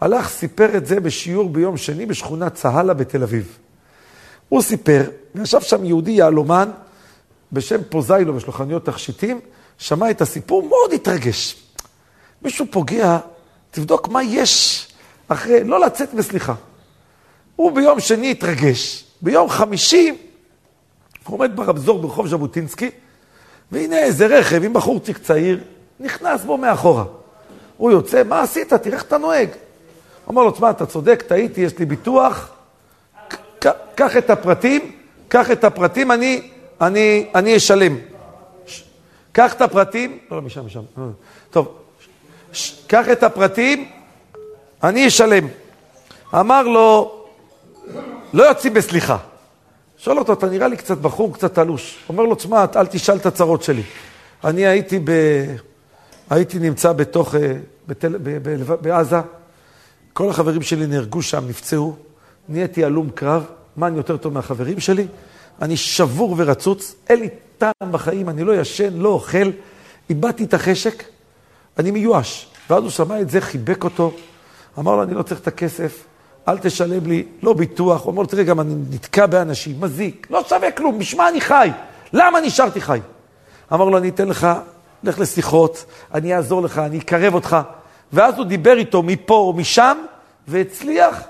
הלך, 0.00 0.28
סיפר 0.28 0.76
את 0.76 0.86
זה 0.86 1.00
בשיעור 1.00 1.48
ביום 1.48 1.76
שני 1.76 2.06
בשכונת 2.06 2.54
צהלה 2.54 2.94
בתל 2.94 3.22
אביב. 3.22 3.58
הוא 4.48 4.62
סיפר, 4.62 5.02
וישב 5.34 5.60
שם 5.60 5.84
יהודי 5.84 6.10
יהלומן 6.10 6.70
בשם 7.52 7.80
פוזיילו, 7.88 8.36
יש 8.36 8.46
לו 8.46 8.52
חנויות 8.52 8.86
תכשיטים, 8.86 9.40
שמע 9.78 10.10
את 10.10 10.20
הסיפור, 10.20 10.62
מאוד 10.62 10.92
התרגש. 10.92 11.56
מישהו 12.42 12.66
פוגע, 12.70 13.18
תבדוק 13.70 14.08
מה 14.08 14.22
יש 14.22 14.86
אחרי, 15.28 15.64
לא 15.64 15.80
לצאת 15.80 16.14
בסליחה. 16.14 16.54
הוא 17.56 17.72
ביום 17.72 18.00
שני 18.00 18.30
התרגש, 18.30 19.04
ביום 19.22 19.48
חמישי 19.48 20.18
הוא 21.26 21.34
עומד 21.34 21.56
ברמזור 21.56 21.98
ברחוב 21.98 22.26
ז'בוטינסקי, 22.26 22.90
והנה 23.72 23.98
איזה 23.98 24.26
רכב 24.26 24.64
עם 24.64 24.72
בחורצ'יק 24.72 25.18
צעיר, 25.18 25.60
נכנס 26.00 26.44
בו 26.44 26.58
מאחורה. 26.58 27.04
הוא 27.76 27.90
יוצא, 27.90 28.22
מה 28.22 28.40
עשית? 28.40 28.72
תראה 28.72 28.96
איך 28.96 29.02
אתה 29.02 29.18
נוהג. 29.18 29.48
אומר 30.26 30.42
לו, 30.42 30.50
תשמע, 30.50 30.70
אתה 30.70 30.86
צודק, 30.86 31.24
טעיתי, 31.26 31.60
יש 31.60 31.78
לי 31.78 31.84
ביטוח, 31.84 32.50
קח 33.94 34.16
את 34.16 34.30
הפרטים, 34.30 34.92
קח 35.28 35.50
את 35.50 35.64
הפרטים, 35.64 36.12
אני, 36.12 36.51
אני, 36.82 37.26
אני 37.34 37.56
אשלם. 37.56 37.96
קח 39.32 39.54
את 39.54 39.60
הפרטים, 39.60 40.18
לא, 40.30 40.36
לא, 40.36 40.42
משם, 40.42 40.66
משם. 40.66 40.80
אה, 40.98 41.02
טוב, 41.50 41.78
קח 42.86 43.08
את 43.12 43.22
הפרטים, 43.22 43.88
אני 44.82 45.08
אשלם. 45.08 45.48
אמר 46.34 46.62
לו, 46.62 47.14
לא 48.32 48.42
יוצאים 48.42 48.74
בסליחה. 48.74 49.16
שואל 49.98 50.18
אותו, 50.18 50.32
אתה 50.32 50.46
נראה 50.46 50.68
לי 50.68 50.76
קצת 50.76 50.98
בחור, 50.98 51.34
קצת 51.34 51.54
תלוש. 51.54 51.98
אומר 52.08 52.24
לו, 52.24 52.34
תשמע, 52.34 52.64
אל 52.76 52.86
תשאל 52.86 53.16
את 53.16 53.26
הצרות 53.26 53.62
שלי. 53.62 53.82
אני 54.44 54.66
הייתי, 54.66 54.98
ב... 55.04 55.10
הייתי 56.30 56.58
נמצא 56.58 56.92
בתוך, 56.92 57.34
אה, 57.34 57.52
בתל... 57.86 58.18
ב... 58.22 58.38
ב... 58.48 58.74
בעזה, 58.74 59.20
כל 60.12 60.30
החברים 60.30 60.62
שלי 60.62 60.86
נהרגו 60.86 61.22
שם, 61.22 61.48
נפצעו, 61.48 61.96
נהייתי 62.48 62.84
הלום 62.84 63.10
קרב, 63.10 63.44
מה 63.76 63.86
אני 63.86 63.96
יותר 63.96 64.16
טוב 64.16 64.32
מהחברים 64.32 64.80
שלי? 64.80 65.06
אני 65.62 65.76
שבור 65.76 66.34
ורצוץ, 66.38 66.94
אין 67.08 67.20
לי 67.20 67.28
טעם 67.58 67.92
בחיים, 67.92 68.28
אני 68.28 68.44
לא 68.44 68.60
ישן, 68.60 68.94
לא 68.94 69.08
אוכל, 69.08 69.50
איבדתי 70.10 70.44
את 70.44 70.54
החשק, 70.54 71.04
אני 71.78 71.90
מיואש. 71.90 72.46
ואז 72.70 72.82
הוא 72.82 72.90
שמע 72.90 73.20
את 73.20 73.30
זה, 73.30 73.40
חיבק 73.40 73.84
אותו, 73.84 74.12
אמר 74.78 74.96
לו, 74.96 75.02
אני 75.02 75.14
לא 75.14 75.22
צריך 75.22 75.40
את 75.40 75.46
הכסף, 75.46 76.04
אל 76.48 76.58
תשלם 76.58 77.06
לי, 77.06 77.26
לא 77.42 77.52
ביטוח. 77.52 78.02
הוא 78.02 78.10
אומר 78.10 78.22
לו, 78.22 78.28
תראה, 78.28 78.44
גם 78.44 78.60
אני 78.60 78.74
נתקע 78.90 79.26
באנשים, 79.26 79.80
מזיק, 79.80 80.26
לא 80.30 80.44
שווה 80.48 80.70
כלום, 80.70 80.98
בשמה 80.98 81.28
אני 81.28 81.40
חי? 81.40 81.70
למה 82.12 82.40
נשארתי 82.40 82.80
חי? 82.80 83.00
אמר 83.72 83.84
לו, 83.84 83.98
אני 83.98 84.08
אתן 84.08 84.28
לך, 84.28 84.46
לך 85.04 85.18
לשיחות, 85.18 85.84
אני 86.14 86.36
אעזור 86.36 86.62
לך, 86.62 86.78
אני 86.78 86.98
אקרב 86.98 87.34
אותך. 87.34 87.56
ואז 88.12 88.38
הוא 88.38 88.44
דיבר 88.44 88.78
איתו 88.78 89.02
מפה 89.02 89.34
או 89.34 89.52
משם, 89.52 89.98
והצליח, 90.48 91.22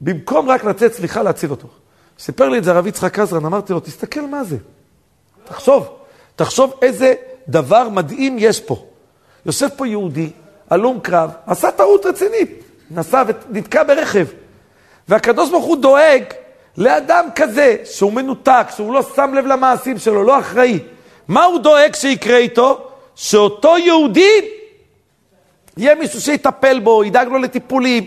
במקום 0.00 0.48
רק 0.48 0.64
לצאת 0.64 0.94
סליחה, 0.94 1.22
להציל 1.22 1.50
אותו. 1.50 1.68
סיפר 2.18 2.48
לי 2.48 2.58
את 2.58 2.64
זה 2.64 2.70
הרב 2.70 2.86
יצחק 2.86 3.18
עזרן, 3.18 3.44
אמרתי 3.44 3.72
לו, 3.72 3.80
תסתכל 3.80 4.20
מה 4.20 4.44
זה. 4.44 4.56
תחשוב, 5.44 5.88
תחשוב 6.36 6.74
איזה 6.82 7.14
דבר 7.48 7.88
מדהים 7.88 8.36
יש 8.38 8.60
פה. 8.60 8.86
יושב 9.46 9.68
פה 9.76 9.86
יהודי, 9.86 10.30
הלום 10.70 11.00
קרב, 11.00 11.30
עשה 11.46 11.70
טעות 11.70 12.06
רצינית, 12.06 12.62
נסע 12.90 13.22
ונתקע 13.26 13.82
ברכב. 13.82 14.26
והקדוש 15.08 15.50
ברוך 15.50 15.64
הוא 15.64 15.76
דואג 15.76 16.22
לאדם 16.76 17.24
כזה, 17.34 17.76
שהוא 17.84 18.12
מנותק, 18.12 18.66
שהוא 18.76 18.94
לא 18.94 19.02
שם 19.16 19.34
לב 19.34 19.46
למעשים 19.46 19.98
שלו, 19.98 20.22
לא 20.22 20.38
אחראי. 20.38 20.78
מה 21.28 21.44
הוא 21.44 21.58
דואג 21.58 21.94
שיקרה 21.94 22.36
איתו? 22.36 22.88
שאותו 23.14 23.78
יהודי, 23.78 24.48
יהיה 25.76 25.94
מישהו 25.94 26.20
שיטפל 26.20 26.80
בו, 26.80 27.04
ידאג 27.04 27.28
לו 27.28 27.38
לטיפולים, 27.38 28.06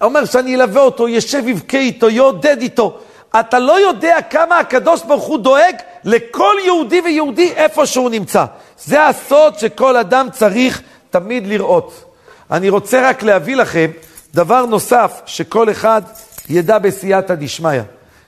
אומר 0.00 0.24
שאני 0.24 0.54
אלווה 0.54 0.82
אותו, 0.82 1.08
ישב 1.08 1.48
יבכה 1.48 1.78
איתו, 1.78 2.10
יעודד 2.10 2.56
איתו. 2.60 2.98
אתה 3.40 3.58
לא 3.58 3.80
יודע 3.80 4.16
כמה 4.30 4.58
הקדוש 4.58 5.02
ברוך 5.02 5.24
הוא 5.24 5.38
דואג 5.38 5.74
לכל 6.04 6.54
יהודי 6.64 7.00
ויהודי 7.00 7.52
איפה 7.52 7.86
שהוא 7.86 8.10
נמצא. 8.10 8.44
זה 8.84 9.06
הסוד 9.06 9.58
שכל 9.58 9.96
אדם 9.96 10.28
צריך 10.32 10.82
תמיד 11.10 11.46
לראות. 11.46 12.04
אני 12.50 12.68
רוצה 12.68 13.08
רק 13.08 13.22
להביא 13.22 13.56
לכם 13.56 13.90
דבר 14.34 14.66
נוסף 14.66 15.20
שכל 15.26 15.70
אחד 15.70 16.02
ידע 16.48 16.78
בסייעתא 16.78 17.34
דשמיא. 17.34 17.80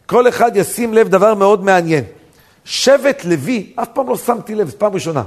כל 0.06 0.28
אחד 0.28 0.56
ישים 0.56 0.94
לב 0.94 1.08
דבר 1.08 1.34
מאוד 1.34 1.64
מעניין. 1.64 2.04
שבט 2.64 3.24
לוי, 3.24 3.72
אף 3.76 3.88
פעם 3.94 4.08
לא 4.08 4.16
שמתי 4.16 4.54
לב, 4.54 4.68
זו 4.68 4.78
פעם 4.78 4.94
ראשונה. 4.94 5.22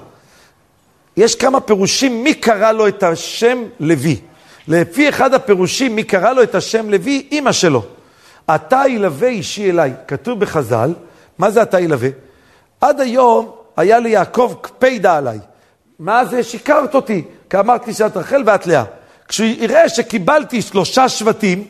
יש 1.17 1.35
כמה 1.35 1.59
פירושים 1.59 2.23
מי 2.23 2.33
קרא 2.33 2.71
לו 2.71 2.87
את 2.87 3.03
השם 3.03 3.63
לוי. 3.79 4.19
לפי 4.67 5.10
אחד 5.10 5.34
הפירושים, 5.34 5.95
מי 5.95 6.03
קרא 6.03 6.34
לו 6.34 6.43
את 6.43 6.55
השם 6.55 6.89
לוי? 6.89 7.27
אימא 7.31 7.51
שלו. 7.51 7.84
אתה 8.55 8.81
ילווה 8.88 9.27
אישי 9.27 9.69
אליי. 9.69 9.93
כתוב 10.07 10.39
בחז"ל, 10.39 10.93
מה 11.38 11.51
זה 11.51 11.62
אתה 11.62 11.79
ילווה? 11.79 12.10
עד 12.81 13.00
היום 13.00 13.51
היה 13.77 14.00
ליעקב 14.00 14.53
קפידה 14.62 15.17
עליי. 15.17 15.39
מה 16.00 16.25
זה? 16.25 16.43
שיקרת 16.43 16.95
אותי, 16.95 17.24
כי 17.50 17.60
אמרת 17.60 17.88
לי 17.88 17.93
שאת 17.93 18.17
רחל 18.17 18.43
ואת 18.45 18.67
לאה. 18.67 18.84
כשהוא 19.27 19.48
יראה 19.48 19.89
שקיבלתי 19.89 20.62
שלושה 20.62 21.10
שבטים, 21.10 21.63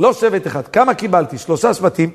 לא 0.00 0.12
שבט 0.12 0.46
אחד, 0.46 0.68
כמה 0.68 0.94
קיבלתי? 0.94 1.38
שלושה 1.38 1.74
שבטים, 1.74 2.10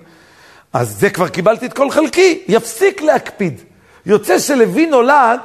אז 0.74 1.00
זה 1.00 1.10
כבר 1.10 1.28
קיבלתי 1.28 1.66
את 1.66 1.74
כל 1.74 1.92
חלקי, 1.92 2.44
יפסיק 2.48 3.01
להקפיד. 3.01 3.62
יוצא 4.06 4.39
שלוי 4.39 4.86
נולד 4.86 5.39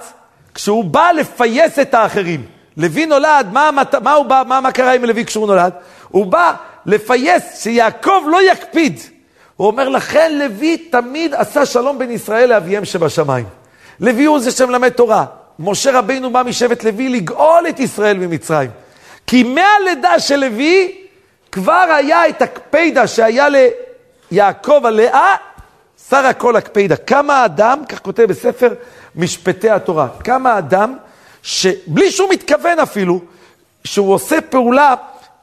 כשהוא 0.55 0.85
בא 0.85 1.11
לפייס 1.11 1.79
את 1.79 1.95
האחרים. 1.95 2.45
לוי 2.77 3.07
נולד, 3.07 3.47
מה, 3.53 3.71
מה, 4.03 4.13
הוא 4.13 4.27
בא, 4.27 4.43
מה, 4.47 4.61
מה 4.61 4.73
קרה 4.73 4.95
עם 4.95 5.05
לוי 5.05 5.25
כשהוא 5.25 5.47
נולד? 5.47 5.73
הוא 6.09 6.27
בא 6.27 6.53
לפייס 6.87 7.63
שיעקב 7.63 8.23
לא 8.27 8.51
יקפיד. 8.53 9.01
הוא 9.57 9.67
אומר, 9.67 9.89
לכן 9.89 10.39
לוי 10.39 10.77
תמיד 10.77 11.35
עשה 11.35 11.67
שלום 11.67 11.99
בין 11.99 12.11
ישראל 12.11 12.49
לאביהם 12.49 12.85
שבשמיים. 12.85 13.47
לוי 14.01 14.25
הוא 14.25 14.39
זה 14.39 14.51
שמלמד 14.51 14.89
תורה. 14.89 15.25
משה 15.59 15.99
רבינו 15.99 16.33
בא 16.33 16.43
משבט 16.43 16.85
לוי 16.85 17.09
לגאול 17.09 17.69
את 17.69 17.81
ישראל 17.81 18.19
ממצרים. 18.19 18.71
כי 19.27 19.43
מהלידה 19.43 20.19
של 20.19 20.37
לוי 20.37 20.99
כבר 21.53 21.87
היה 21.97 22.29
את 22.29 22.43
הקפידה 22.43 23.07
שהיה 23.07 23.47
ליעקב 24.31 24.87
הלאה, 24.87 25.35
שר 26.09 26.27
הכל 26.27 26.57
הקפידה. 26.57 26.97
כמה 26.97 27.45
אדם, 27.45 27.83
כך 27.89 27.99
כותב 27.99 28.23
בספר 28.23 28.75
משפטי 29.17 29.71
התורה, 29.71 30.09
כמה 30.25 30.59
אדם 30.59 30.97
שבלי 31.45 32.11
שהוא 32.11 32.29
מתכוון 32.31 32.79
אפילו, 32.79 33.21
שהוא 33.85 34.15
עושה 34.15 34.41
פעולה, 34.41 34.95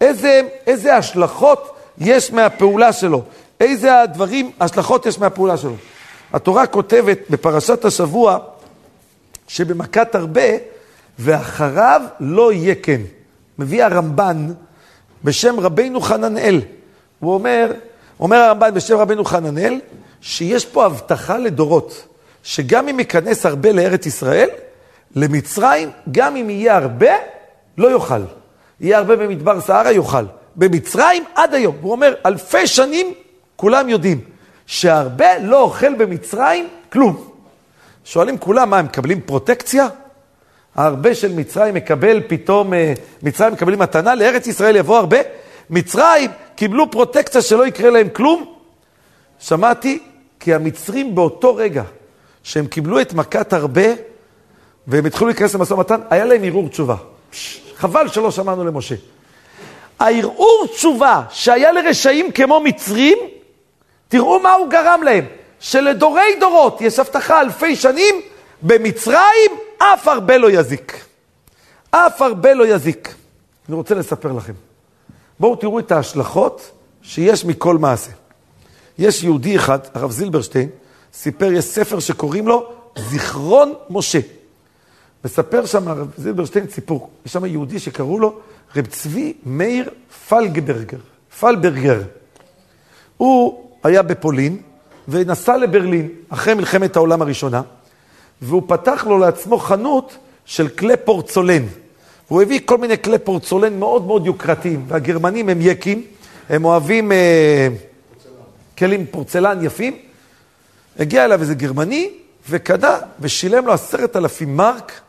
איזה, 0.01 0.41
איזה 0.67 0.95
השלכות 0.95 1.75
יש 1.97 2.31
מהפעולה 2.31 2.93
שלו, 2.93 3.21
איזה 3.59 4.01
הדברים, 4.01 4.51
השלכות 4.59 5.05
יש 5.05 5.19
מהפעולה 5.19 5.57
שלו. 5.57 5.75
התורה 6.33 6.67
כותבת 6.67 7.17
בפרשת 7.29 7.85
השבוע 7.85 8.37
שבמכת 9.47 10.15
הרבה, 10.15 10.41
ואחריו 11.19 12.01
לא 12.19 12.53
יהיה 12.53 12.75
כן. 12.75 13.01
מביא 13.59 13.83
הרמב"ן 13.83 14.53
בשם 15.23 15.59
רבינו 15.59 16.01
חננאל. 16.01 16.61
הוא 17.19 17.33
אומר, 17.33 17.71
אומר 18.19 18.37
הרמב"ן 18.37 18.73
בשם 18.73 18.97
רבינו 18.97 19.25
חננאל, 19.25 19.79
שיש 20.21 20.65
פה 20.65 20.85
הבטחה 20.85 21.37
לדורות, 21.37 22.07
שגם 22.43 22.87
אם 22.87 22.99
ייכנס 22.99 23.45
הרבה 23.45 23.71
לארץ 23.71 24.05
ישראל, 24.05 24.49
למצרים, 25.15 25.89
גם 26.11 26.35
אם 26.35 26.49
יהיה 26.49 26.77
הרבה, 26.77 27.11
לא 27.77 27.91
יאכל. 27.91 28.21
יהיה 28.79 28.97
הרבה 28.97 29.15
במדבר 29.15 29.61
סהרה, 29.61 29.91
יאכל. 29.91 30.25
במצרים 30.55 31.23
עד 31.35 31.53
היום. 31.53 31.75
הוא 31.81 31.91
אומר, 31.91 32.13
אלפי 32.25 32.67
שנים 32.67 33.13
כולם 33.55 33.89
יודעים 33.89 34.21
שהרבה 34.65 35.39
לא 35.39 35.61
אוכל 35.61 35.93
במצרים 35.93 36.67
כלום. 36.91 37.27
שואלים 38.05 38.37
כולם, 38.37 38.69
מה, 38.69 38.77
הם 38.77 38.85
מקבלים 38.85 39.21
פרוטקציה? 39.21 39.87
הרבה 40.75 41.15
של 41.15 41.33
מצרים 41.35 41.73
מקבל 41.73 42.21
פתאום, 42.27 42.73
אה, 42.73 42.93
מצרים 43.23 43.53
מקבלים 43.53 43.79
מתנה, 43.79 44.15
לארץ 44.15 44.47
ישראל 44.47 44.75
יבוא 44.75 44.97
הרבה. 44.97 45.17
מצרים 45.69 46.31
קיבלו 46.55 46.91
פרוטקציה 46.91 47.41
שלא 47.41 47.67
יקרה 47.67 47.89
להם 47.89 48.09
כלום. 48.09 48.53
שמעתי 49.39 49.99
כי 50.39 50.53
המצרים 50.53 51.15
באותו 51.15 51.55
רגע 51.55 51.83
שהם 52.43 52.67
קיבלו 52.67 53.01
את 53.01 53.13
מכת 53.13 53.53
הרבה, 53.53 53.85
והם 54.91 55.05
התחילו 55.05 55.27
להיכנס 55.27 55.55
למשא 55.55 55.73
ומתן, 55.73 56.01
היה 56.09 56.25
להם 56.25 56.43
ערעור 56.43 56.69
תשובה. 56.69 56.95
חבל 57.75 58.07
שלא 58.07 58.31
שמענו 58.31 58.65
למשה. 58.65 58.95
הערעור 59.99 60.65
תשובה 60.73 61.21
שהיה 61.29 61.71
לרשעים 61.71 62.31
כמו 62.31 62.59
מצרים, 62.59 63.17
תראו 64.07 64.39
מה 64.39 64.53
הוא 64.53 64.69
גרם 64.69 65.03
להם. 65.03 65.25
שלדורי 65.59 66.35
דורות 66.39 66.81
יש 66.81 66.99
הבטחה 66.99 67.41
אלפי 67.41 67.75
שנים, 67.75 68.15
במצרים 68.61 69.51
אף 69.77 70.07
הרבה 70.07 70.37
לא 70.37 70.51
יזיק. 70.51 71.05
אף 71.91 72.21
הרבה 72.21 72.53
לא 72.53 72.67
יזיק. 72.67 73.15
אני 73.69 73.75
רוצה 73.75 73.95
לספר 73.95 74.31
לכם. 74.31 74.53
בואו 75.39 75.55
תראו 75.55 75.79
את 75.79 75.91
ההשלכות 75.91 76.71
שיש 77.01 77.45
מכל 77.45 77.77
מעשה. 77.77 78.11
יש 78.99 79.23
יהודי 79.23 79.55
אחד, 79.55 79.79
הרב 79.93 80.11
זילברשטיין, 80.11 80.69
סיפר, 81.13 81.51
יש 81.51 81.65
ספר 81.65 81.99
שקוראים 81.99 82.47
לו 82.47 82.69
זיכרון 82.97 83.73
משה. 83.89 84.19
מספר 85.25 85.65
שם 85.65 85.87
הרב 85.87 86.07
זילברשטיין 86.17 86.67
סיפור. 86.69 87.09
יש 87.25 87.33
שם 87.33 87.45
יהודי 87.45 87.79
שקראו 87.79 88.19
לו 88.19 88.39
רב 88.75 88.85
צבי 88.85 89.33
מאיר 89.45 89.89
פלגברגר. 90.29 90.97
פלברגר. 91.39 92.01
הוא 93.17 93.65
היה 93.83 94.01
בפולין 94.01 94.57
ונסע 95.07 95.57
לברלין 95.57 96.09
אחרי 96.29 96.53
מלחמת 96.53 96.95
העולם 96.95 97.21
הראשונה, 97.21 97.61
והוא 98.41 98.63
פתח 98.67 99.05
לו 99.07 99.19
לעצמו 99.19 99.57
חנות 99.57 100.17
של 100.45 100.67
כלי 100.67 100.97
פורצולן. 100.97 101.63
הוא 102.27 102.41
הביא 102.41 102.59
כל 102.65 102.77
מיני 102.77 103.01
כלי 103.01 103.19
פורצולן 103.19 103.79
מאוד 103.79 104.05
מאוד 104.05 104.25
יוקרתיים, 104.25 104.85
והגרמנים 104.87 105.49
הם 105.49 105.57
יקים, 105.61 106.03
הם 106.49 106.65
אוהבים 106.65 107.11
אה, 107.11 107.67
כלים 108.77 109.05
פורצלן 109.11 109.65
יפים. 109.65 109.97
הגיע 110.99 111.25
אליו 111.25 111.41
איזה 111.41 111.53
גרמני 111.53 112.09
וקנה 112.49 112.97
ושילם 113.19 113.65
לו 113.65 113.73
עשרת 113.73 114.15
אלפים 114.15 114.57
מרק 114.57 115.01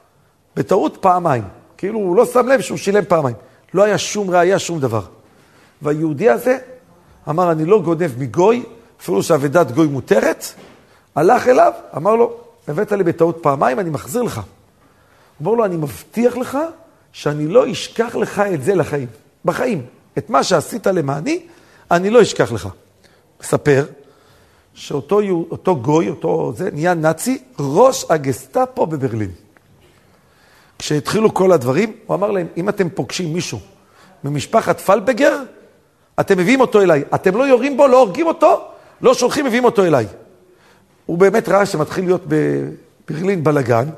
בטעות 0.57 0.97
פעמיים. 1.01 1.45
כאילו 1.77 1.99
הוא 1.99 2.17
לא 2.17 2.27
שם 2.27 2.47
לב 2.49 2.61
שהוא 2.61 2.79
שילם 2.79 3.05
פעמיים. 3.09 3.37
לא 3.75 3.83
היה 3.83 3.99
שום 3.99 4.31
ראייה, 4.31 4.59
שום 4.59 4.81
דבר. 4.81 5.03
והיהודי 5.83 6.31
הזה 6.31 6.59
אמר, 7.29 7.53
אני 7.53 7.65
לא 7.65 7.83
גונב 7.83 8.19
מגוי, 8.19 8.65
אפילו 9.01 9.23
שאבדת 9.23 9.71
גוי 9.71 9.87
מותרת. 9.87 10.45
הלך 11.15 11.49
אליו, 11.49 11.73
אמר 11.97 12.17
לו, 12.17 12.37
הבאת 12.69 12.93
לי 12.93 13.05
בטעות 13.05 13.39
פעמיים, 13.43 13.79
אני 13.79 13.91
מחזיר 13.91 14.23
לך. 14.23 14.41
אמר 15.43 15.53
לו, 15.53 15.65
אני 15.65 15.77
מבטיח 15.77 16.37
לך 16.37 16.59
שאני 17.13 17.47
לא 17.47 17.73
אשכח 17.73 18.17
לך 18.17 18.43
את 18.55 18.65
זה 18.65 18.75
לחיים. 18.75 19.09
בחיים. 19.45 19.87
את 20.19 20.31
מה 20.31 20.45
שעשית 20.45 20.87
למעני, 20.87 21.47
אני 21.91 22.11
לא 22.11 22.23
אשכח 22.23 22.53
לך. 22.53 22.69
מספר 23.41 23.85
שאותו 24.75 25.77
גוי, 25.83 26.09
אותו 26.09 26.53
זה, 26.57 26.71
נהיה 26.73 26.95
נאצי, 26.95 27.43
ראש 27.59 28.07
הגסטאפו 28.09 28.87
בברלין. 28.87 29.31
כשהתחילו 30.83 31.35
כל 31.35 31.53
הדברים, 31.53 31.93
הוא 32.07 32.15
אמר 32.15 32.31
להם, 32.31 32.47
אם 32.57 32.69
אתם 32.69 32.89
פוגשים 32.89 33.33
מישהו 33.33 33.59
ממשפחת 34.25 34.81
פלבגר, 34.81 35.43
אתם 36.21 36.39
מביאים 36.39 36.61
אותו 36.61 36.83
אליי. 36.83 37.03
אתם 37.15 37.37
לא 37.37 37.45
יורים 37.45 37.77
בו, 37.77 37.87
לא 37.87 38.01
הורגים 38.01 38.27
אותו, 38.27 38.65
לא 39.01 39.15
שולחים, 39.15 39.47
מביאים 39.47 39.65
אותו 39.65 39.85
אליי. 39.85 40.07
הוא 41.07 41.19
באמת 41.19 41.49
ראה 41.49 41.67
שמתחיל 41.67 42.05
להיות 42.05 42.23
בברלין 42.27 43.45
בלאגן, 43.45 43.89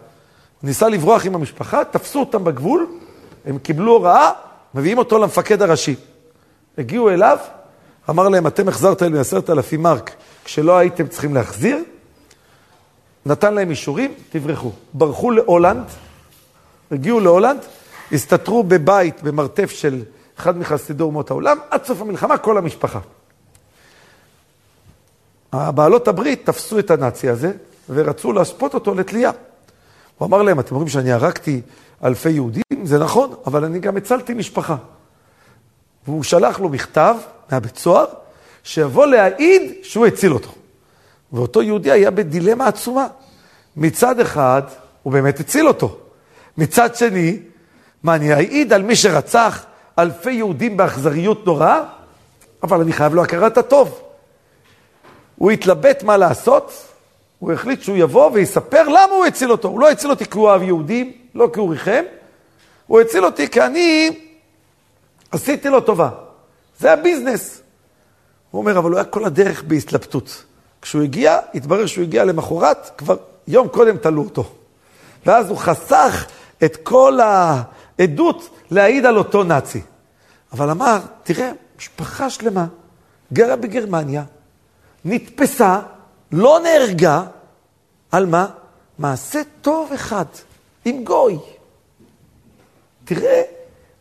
ניסה 0.63 0.89
לברוח 0.89 1.27
עם 1.27 1.35
המשפחה, 1.35 1.85
תפסו 1.85 2.21
אותם 2.21 2.45
בגבול, 2.45 2.87
הם 3.47 3.59
קיבלו 3.59 3.93
הוראה, 3.93 4.31
מביאים 4.75 4.99
אותו 4.99 5.19
למפקד 5.19 5.63
הראשי. 5.63 5.95
הגיעו 6.79 7.11
אליו, 7.11 7.39
אמר 8.11 8.29
להם, 8.29 8.47
אתם 8.47 8.69
החזרתם 8.69 9.13
לי 9.13 9.19
עשרת 9.19 9.51
אלפים 9.51 9.83
מרק 9.83 10.11
כשלא 10.45 10.79
הייתם 10.79 11.07
צריכים 11.07 11.35
להחזיר, 11.35 11.79
נתן 13.27 13.55
להם 13.55 13.71
אישורים, 13.71 14.15
תברחו. 14.31 14.71
ברחו 14.95 15.31
להולנד, 15.31 15.85
הגיעו 16.91 17.21
להולנד, 17.21 17.61
הסתתרו 18.13 18.63
בבית, 18.63 19.23
במרתף 19.23 19.71
של 19.71 20.03
אחד 20.39 20.59
מחסידי 20.59 21.03
אומות 21.03 21.31
העולם, 21.31 21.59
עד 21.71 21.85
סוף 21.85 22.01
המלחמה 22.01 22.39
כל 22.39 22.59
המשפחה. 22.59 23.01
הבעלות 25.53 26.09
הברית 26.09 26.47
תפסו 26.47 26.79
את 26.79 26.91
הנאצי 26.91 27.29
הזה 27.29 27.53
ורצו 27.91 28.33
להשפוט 28.33 28.75
אותו 28.75 28.95
לתלייה. 28.95 29.31
הוא 30.19 30.27
אמר 30.27 30.43
להם, 30.43 30.61
אתם 30.61 30.75
אומרים 30.75 30.89
שאני 30.89 31.13
הרגתי 31.13 31.61
אלפי 32.05 32.31
יהודים? 32.31 32.63
זה 32.85 32.99
נכון, 32.99 33.35
אבל 33.47 33.65
אני 33.65 33.79
גם 33.79 33.97
הצלתי 33.97 34.35
משפחה. 34.35 34.77
והוא 36.07 36.23
שלח 36.23 36.61
לו 36.61 36.69
מכתב 36.69 37.17
מהבית 37.51 37.77
סוהר, 37.77 38.07
שיבוא 38.63 39.07
להעיד 39.07 39.73
שהוא 39.83 40.07
הציל 40.07 40.33
אותו. 40.33 40.51
ואותו 41.33 41.63
יהודי 41.63 41.91
היה 41.91 42.11
בדילמה 42.11 42.69
עצומה. 42.69 43.07
מצד 43.77 44.21
אחד, 44.21 44.63
הוא 45.03 45.13
באמת 45.13 45.41
הציל 45.41 45.69
אותו. 45.69 45.99
מצד 46.59 46.95
שני, 46.95 47.39
מה, 48.03 48.15
אני 48.15 48.35
אעיד 48.35 48.73
על 48.73 48.83
מי 48.83 48.97
שרצח 48.97 49.65
אלפי 49.99 50.33
יהודים 50.33 50.77
באכזריות 50.77 51.47
נוראה? 51.47 51.83
אבל 52.63 52.81
אני 52.81 52.93
חייב 52.93 53.15
לו 53.15 53.23
הכרת 53.23 53.59
הטוב. 53.59 54.01
הוא 55.37 55.51
התלבט 55.51 56.03
מה 56.03 56.17
לעשות, 56.17 56.73
הוא 57.39 57.53
החליט 57.53 57.83
שהוא 57.83 57.97
יבוא 57.97 58.31
ויספר 58.33 58.83
למה 58.89 59.13
הוא 59.13 59.27
הציל 59.27 59.51
אותו. 59.51 59.69
הוא 59.69 59.81
לא 59.81 59.91
הציל 59.91 60.11
אותי 60.11 60.25
כי 60.25 60.39
הוא 60.39 60.49
אוהב 60.49 60.63
יהודים, 60.63 61.13
לא 61.35 61.49
כי 61.53 61.61
הוא 61.61 61.71
ריחם, 61.71 62.03
הוא 62.87 63.01
הציל 63.01 63.25
אותי 63.25 63.49
כי 63.49 63.63
אני 63.63 64.11
עשיתי 65.31 65.69
לו 65.69 65.81
טובה. 65.81 66.11
זה 66.79 66.93
הביזנס. 66.93 67.63
הוא 68.51 68.61
אומר, 68.61 68.79
אבל 68.79 68.91
הוא 68.91 68.99
היה 68.99 69.05
כל 69.05 69.25
הדרך 69.25 69.63
בהתלבטות. 69.63 70.45
כשהוא 70.83 71.03
הגיע, 71.03 71.39
התברר 71.55 71.87
שהוא 71.87 72.05
הגיע 72.05 72.25
למחרת, 72.25 72.91
כבר 72.99 73.17
יום 73.49 73.69
קודם 73.69 73.97
תלו 73.97 74.23
אותו. 74.23 74.53
ואז 75.27 75.51
הוא 75.51 75.59
חסך 75.59 76.27
את 76.65 76.77
כל 76.77 77.19
העדות 77.21 78.51
להעיד 78.71 79.07
על 79.07 79.19
אותו 79.19 79.45
נאצי. 79.45 79.81
אבל 80.53 80.71
אמר, 80.71 80.99
תראה, 81.23 81.53
משפחה 81.79 82.31
שלמה 82.31 82.67
גרה 83.33 83.57
בגרמניה, 83.57 84.25
נתפסה, 85.05 85.81
לא 86.33 86.61
נהרגה, 86.63 87.23
על 88.11 88.27
מה? 88.27 88.47
מעשה 88.99 89.41
טוב 89.63 89.93
אחד, 89.93 90.25
עם 90.85 91.05
גוי. 91.05 91.39
תראה 93.05 93.43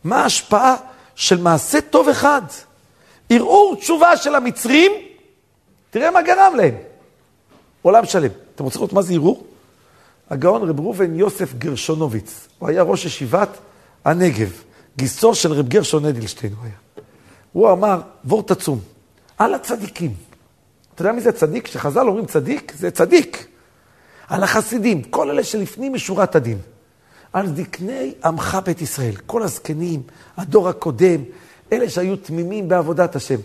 מה 0.04 0.22
ההשפעה 0.22 0.76
של 1.14 1.42
מעשה 1.42 1.80
טוב 1.80 2.08
אחד. 2.08 2.42
ערעור 3.30 3.76
תשובה 3.76 4.16
של 4.16 4.34
המצרים, 4.34 4.92
תראה 5.90 6.10
מה 6.10 6.22
גרם 6.22 6.52
להם. 6.56 6.74
עולם 7.82 8.04
שלם. 8.04 8.30
אתם 8.54 8.64
רוצים 8.64 8.80
לראות 8.80 8.92
מה 8.92 9.02
זה 9.02 9.14
ערעור? 9.14 9.44
הגאון 10.30 10.68
רב 10.68 10.80
ראובן 10.80 11.14
יוסף 11.14 11.54
גרשונוביץ, 11.54 12.48
הוא 12.58 12.68
היה 12.68 12.82
ראש 12.82 13.04
ישיבת 13.04 13.48
הנגב, 14.04 14.52
גיסו 14.96 15.34
של 15.34 15.52
רב 15.52 15.68
גרשון 15.68 16.04
אדלשטיין 16.04 16.52
הוא 16.52 16.64
היה. 16.64 16.74
הוא 17.52 17.72
אמר, 17.72 18.00
וורט 18.24 18.50
עצום, 18.50 18.80
על 19.38 19.54
הצדיקים. 19.54 20.14
אתה 20.94 21.02
יודע 21.02 21.12
מי 21.12 21.20
זה 21.20 21.32
צדיק? 21.32 21.64
כשחז"ל 21.64 22.08
אומרים 22.08 22.26
צדיק, 22.26 22.72
זה 22.78 22.90
צדיק. 22.90 23.46
על 24.28 24.42
החסידים, 24.42 25.02
כל 25.02 25.30
אלה 25.30 25.44
שלפנים 25.44 25.92
משורת 25.92 26.36
הדין. 26.36 26.58
על 27.32 27.56
זקני 27.56 28.14
עמך 28.24 28.58
בית 28.64 28.82
ישראל, 28.82 29.14
כל 29.26 29.42
הזקנים, 29.42 30.02
הדור 30.36 30.68
הקודם, 30.68 31.20
אלה 31.72 31.90
שהיו 31.90 32.16
תמימים 32.16 32.68
בעבודת 32.68 33.16
השם. 33.16 33.38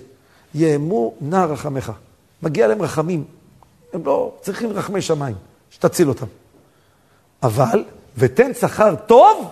יאמו 0.55 1.13
נא 1.21 1.35
רחמך. 1.35 1.91
מגיע 2.43 2.67
להם 2.67 2.81
רחמים. 2.81 3.23
הם 3.93 4.05
לא 4.05 4.33
צריכים 4.41 4.69
רחמי 4.69 5.01
שמיים, 5.01 5.35
שתציל 5.69 6.09
אותם. 6.09 6.25
אבל, 7.43 7.84
ותן 8.17 8.54
שכר 8.54 8.95
טוב, 8.95 9.52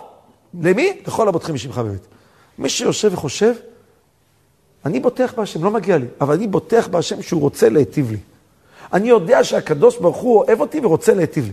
למי? 0.61 1.01
לכל 1.07 1.27
הבוטחים 1.27 1.55
משמך 1.55 1.77
באמת. 1.77 2.07
מי 2.57 2.69
שיושב 2.69 3.09
וחושב, 3.13 3.53
אני 4.85 4.99
בוטח 4.99 5.33
בהשם, 5.37 5.63
לא 5.63 5.71
מגיע 5.71 5.97
לי, 5.97 6.05
אבל 6.21 6.33
אני 6.33 6.47
בוטח 6.47 6.87
בהשם 6.87 7.21
שהוא 7.21 7.41
רוצה 7.41 7.69
להיטיב 7.69 8.11
לי. 8.11 8.17
אני 8.93 9.09
יודע 9.09 9.43
שהקדוש 9.43 9.97
ברוך 9.97 10.17
הוא 10.17 10.43
אוהב 10.43 10.61
אותי 10.61 10.79
ורוצה 10.83 11.13
להיטיב 11.13 11.45
לי. 11.45 11.51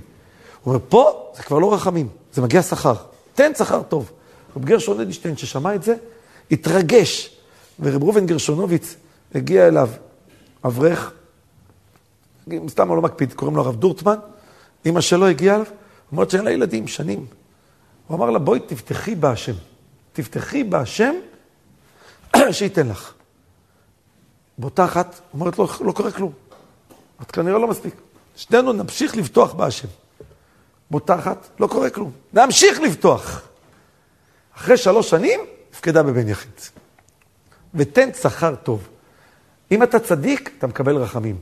הוא 0.62 0.74
אומר, 0.74 0.84
פה 0.88 1.30
זה 1.36 1.42
כבר 1.42 1.58
לא 1.58 1.74
רחמים, 1.74 2.08
זה 2.32 2.42
מגיע 2.42 2.62
שכר. 2.62 2.94
תן 3.34 3.52
שכר 3.58 3.82
טוב. 3.82 4.10
רב 4.56 4.64
גרשון 4.64 5.00
אדלשטיין, 5.00 5.36
ששמע 5.36 5.74
את 5.74 5.82
זה, 5.82 5.94
התרגש. 6.50 7.36
ורב 7.80 8.02
ראובן 8.02 8.26
גרשונוביץ 8.26 8.96
הגיע 9.34 9.68
אליו, 9.68 9.88
אברך, 10.64 11.12
סתם 12.68 12.88
הוא 12.88 12.96
לא 12.96 13.02
מקפיד, 13.02 13.32
קוראים 13.32 13.56
לו 13.56 13.62
הרב 13.62 13.76
דורטמן, 13.76 14.16
אמא 14.86 15.00
שלו 15.00 15.26
הגיעה 15.26 15.56
אליו, 15.56 15.66
אומרת 16.14 16.30
שאין 16.30 16.44
לה 16.44 16.50
ילדים, 16.50 16.88
שנים. 16.88 17.26
הוא 18.06 18.16
אמר 18.16 18.30
לה, 18.30 18.38
בואי 18.38 18.60
תבטחי 18.60 19.14
בהשם. 19.14 19.52
תבטחי 20.12 20.64
בהשם 20.64 21.14
שייתן 22.50 22.88
לך. 22.88 23.12
באותה 24.58 24.84
אחת 24.84 25.20
אומרת 25.34 25.58
לו, 25.58 25.64
לא, 25.64 25.86
לא 25.86 25.92
קורה 25.92 26.10
כלום. 26.10 26.32
את 27.22 27.30
כנראה 27.30 27.58
לא 27.58 27.68
מספיק. 27.68 27.94
שנינו 28.36 28.72
נמשיך 28.72 29.16
לבטוח 29.16 29.52
בהשם. 29.52 29.88
באותה 30.90 31.18
אחת, 31.18 31.48
לא 31.60 31.66
קורה 31.66 31.90
כלום. 31.90 32.12
נמשיך 32.32 32.80
לבטוח. 32.80 33.42
אחרי 34.56 34.76
שלוש 34.76 35.10
שנים, 35.10 35.40
הפקדה 35.72 36.02
בבן 36.02 36.28
יחיד. 36.28 36.60
ותן 37.74 38.12
שכר 38.12 38.54
טוב. 38.54 38.88
אם 39.70 39.82
אתה 39.82 39.98
צדיק, 39.98 40.50
אתה 40.58 40.66
מקבל 40.66 40.96
רחמים. 40.96 41.36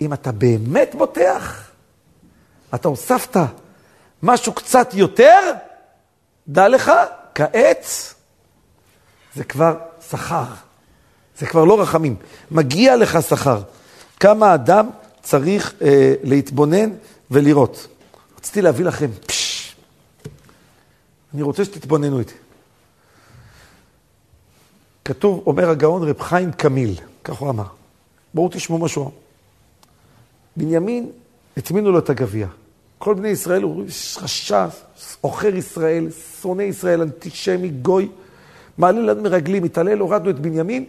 אם 0.00 0.12
אתה 0.12 0.32
באמת 0.32 0.94
בוטח, 0.98 1.70
אתה 2.74 2.88
הוספת 2.88 3.36
משהו 4.22 4.52
קצת 4.52 4.94
יותר, 4.94 5.52
דע 6.48 6.68
לך, 6.68 6.92
כעת 7.34 7.86
זה 9.34 9.44
כבר 9.44 9.78
שכר. 10.10 10.44
זה 11.38 11.46
כבר 11.46 11.64
לא 11.64 11.80
רחמים. 11.80 12.16
מגיע 12.50 12.96
לך 12.96 13.18
שכר. 13.28 13.62
כמה 14.20 14.54
אדם 14.54 14.90
צריך 15.22 15.74
אה, 15.82 16.14
להתבונן 16.22 16.90
ולראות. 17.30 17.86
רציתי 18.38 18.62
להביא 18.62 18.84
לכם, 18.84 19.10
פשש, 19.26 19.76
אני 21.34 21.42
רוצה 21.42 21.64
שתתבוננו 21.64 22.18
איתי. 22.18 22.34
כתוב, 25.04 25.42
אומר 25.46 25.70
הגאון 25.70 26.08
רב 26.08 26.20
חיים 26.22 26.52
קמיל, 26.52 26.94
כך 27.24 27.34
הוא 27.34 27.50
אמר. 27.50 27.66
בואו 28.34 28.48
תשמעו 28.52 28.78
משהו. 28.78 29.10
בנימין, 30.56 31.10
הטמינו 31.56 31.92
לו 31.92 31.98
את 31.98 32.10
הגביע. 32.10 32.46
כל 33.00 33.14
בני 33.14 33.28
ישראל 33.28 33.62
הוא 33.62 33.84
רשע, 34.22 34.66
עוכר 35.20 35.54
ישראל, 35.54 36.08
שונא 36.42 36.62
ישראל, 36.62 37.02
אנטישמי, 37.02 37.68
גוי, 37.68 38.08
מעליל 38.78 39.10
עד 39.10 39.18
מרגלים, 39.18 39.62
מתעלל, 39.62 39.98
הורדנו 39.98 40.30
את 40.30 40.38
בנימין, 40.38 40.84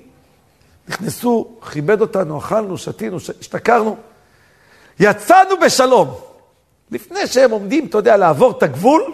נכנסו, 0.87 1.57
כיבד 1.71 2.01
אותנו, 2.01 2.37
אכלנו, 2.37 2.77
שתינו, 2.77 3.17
השתכרנו. 3.39 3.97
יצאנו 4.99 5.59
בשלום. 5.65 6.15
לפני 6.91 7.27
שהם 7.27 7.51
עומדים, 7.51 7.85
אתה 7.85 7.97
יודע, 7.97 8.17
לעבור 8.17 8.51
את 8.57 8.63
הגבול, 8.63 9.13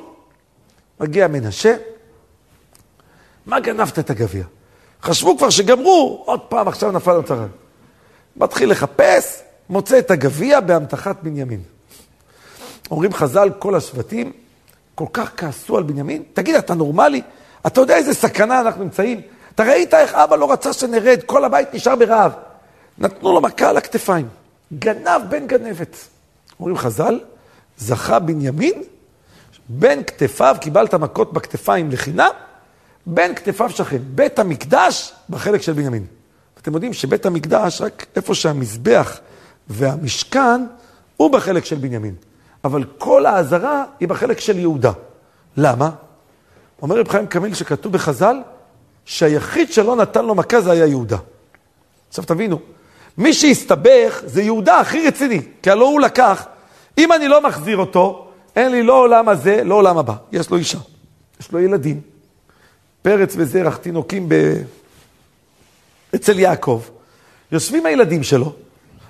מגיע 0.99 1.27
מנשה, 1.27 1.75
מה 3.45 3.59
גנבת 3.59 3.99
את 3.99 4.09
הגביע? 4.09 4.43
חשבו 5.03 5.37
כבר 5.37 5.49
שגמרו, 5.49 6.23
עוד 6.25 6.39
פעם 6.39 6.67
עכשיו 6.67 6.91
נפל 6.91 7.21
צרה. 7.25 7.47
מתחיל 8.35 8.71
לחפש, 8.71 9.41
מוצא 9.69 9.99
את 9.99 10.11
הגביע 10.11 10.59
באמתחת 10.59 11.17
בנימין. 11.23 11.76
אומרים 12.91 13.13
חז"ל, 13.13 13.49
כל 13.59 13.75
השבטים 13.75 14.31
כל 14.95 15.05
כך 15.13 15.31
כעסו 15.37 15.77
על 15.77 15.83
בנימין. 15.83 16.23
תגיד, 16.33 16.55
אתה 16.55 16.73
נורמלי? 16.73 17.21
אתה 17.67 17.81
יודע 17.81 17.95
איזה 17.95 18.13
סכנה 18.13 18.61
אנחנו 18.61 18.83
נמצאים? 18.83 19.21
אתה 19.55 19.63
ראית 19.63 19.93
איך 19.93 20.13
אבא 20.13 20.35
לא 20.35 20.51
רצה 20.51 20.73
שנרד, 20.73 21.19
כל 21.25 21.45
הבית 21.45 21.73
נשאר 21.73 21.95
ברעב. 21.95 22.31
נתנו 22.97 23.33
לו 23.33 23.41
מכה 23.41 23.69
על 23.69 23.77
הכתפיים. 23.77 24.27
גנב 24.79 25.21
בן 25.29 25.47
גנבת. 25.47 25.97
אומרים 26.59 26.77
חז"ל, 26.77 27.19
זכה 27.77 28.19
בנימין, 28.19 28.83
בין 29.69 30.03
כתפיו, 30.03 30.55
קיבלת 30.61 30.93
מכות 30.93 31.33
בכתפיים 31.33 31.91
לחינם, 31.91 32.29
בין 33.05 33.35
כתפיו 33.35 33.69
שכן. 33.69 33.97
בית 34.15 34.39
המקדש 34.39 35.13
בחלק 35.29 35.61
של 35.61 35.73
בנימין. 35.73 36.05
אתם 36.61 36.73
יודעים 36.73 36.93
שבית 36.93 37.25
המקדש, 37.25 37.81
רק 37.81 38.05
איפה 38.15 38.35
שהמזבח 38.35 39.19
והמשכן, 39.69 40.65
הוא 41.17 41.31
בחלק 41.31 41.65
של 41.65 41.75
בנימין. 41.75 42.15
אבל 42.67 42.83
כל 42.97 43.25
האזהרה 43.25 43.83
היא 43.99 44.07
בחלק 44.07 44.39
של 44.39 44.59
יהודה. 44.59 44.91
למה? 45.57 45.89
אומר 46.81 46.99
רב 46.99 47.07
חיים 47.07 47.27
קמיל 47.27 47.53
שכתוב 47.53 47.93
בחז"ל, 47.93 48.37
שהיחיד 49.05 49.71
שלא 49.71 49.95
נתן 49.95 50.25
לו 50.25 50.35
מכה 50.35 50.61
זה 50.61 50.71
היה 50.71 50.85
יהודה. 50.85 51.17
עכשיו 52.09 52.23
תבינו, 52.25 52.59
מי 53.17 53.33
שהסתבך 53.33 54.21
זה 54.25 54.41
יהודה 54.41 54.79
הכי 54.79 55.07
רציני, 55.07 55.41
כי 55.63 55.71
הלא 55.71 55.85
הוא 55.85 56.01
לקח, 56.01 56.45
אם 56.97 57.13
אני 57.13 57.27
לא 57.27 57.43
מחזיר 57.43 57.77
אותו, 57.77 58.27
אין 58.55 58.71
לי 58.71 58.83
לא 58.83 58.93
עולם 58.93 59.29
הזה, 59.29 59.63
לא 59.63 59.75
עולם 59.75 59.97
הבא. 59.97 60.13
יש 60.31 60.49
לו 60.49 60.57
אישה, 60.57 60.77
יש 61.39 61.51
לו 61.51 61.59
ילדים, 61.59 62.01
פרץ 63.01 63.33
וזרח, 63.37 63.77
תינוקים 63.77 64.29
ב... 64.29 64.33
אצל 66.15 66.39
יעקב. 66.39 66.81
יושבים 67.51 67.85
הילדים 67.85 68.23
שלו, 68.23 68.53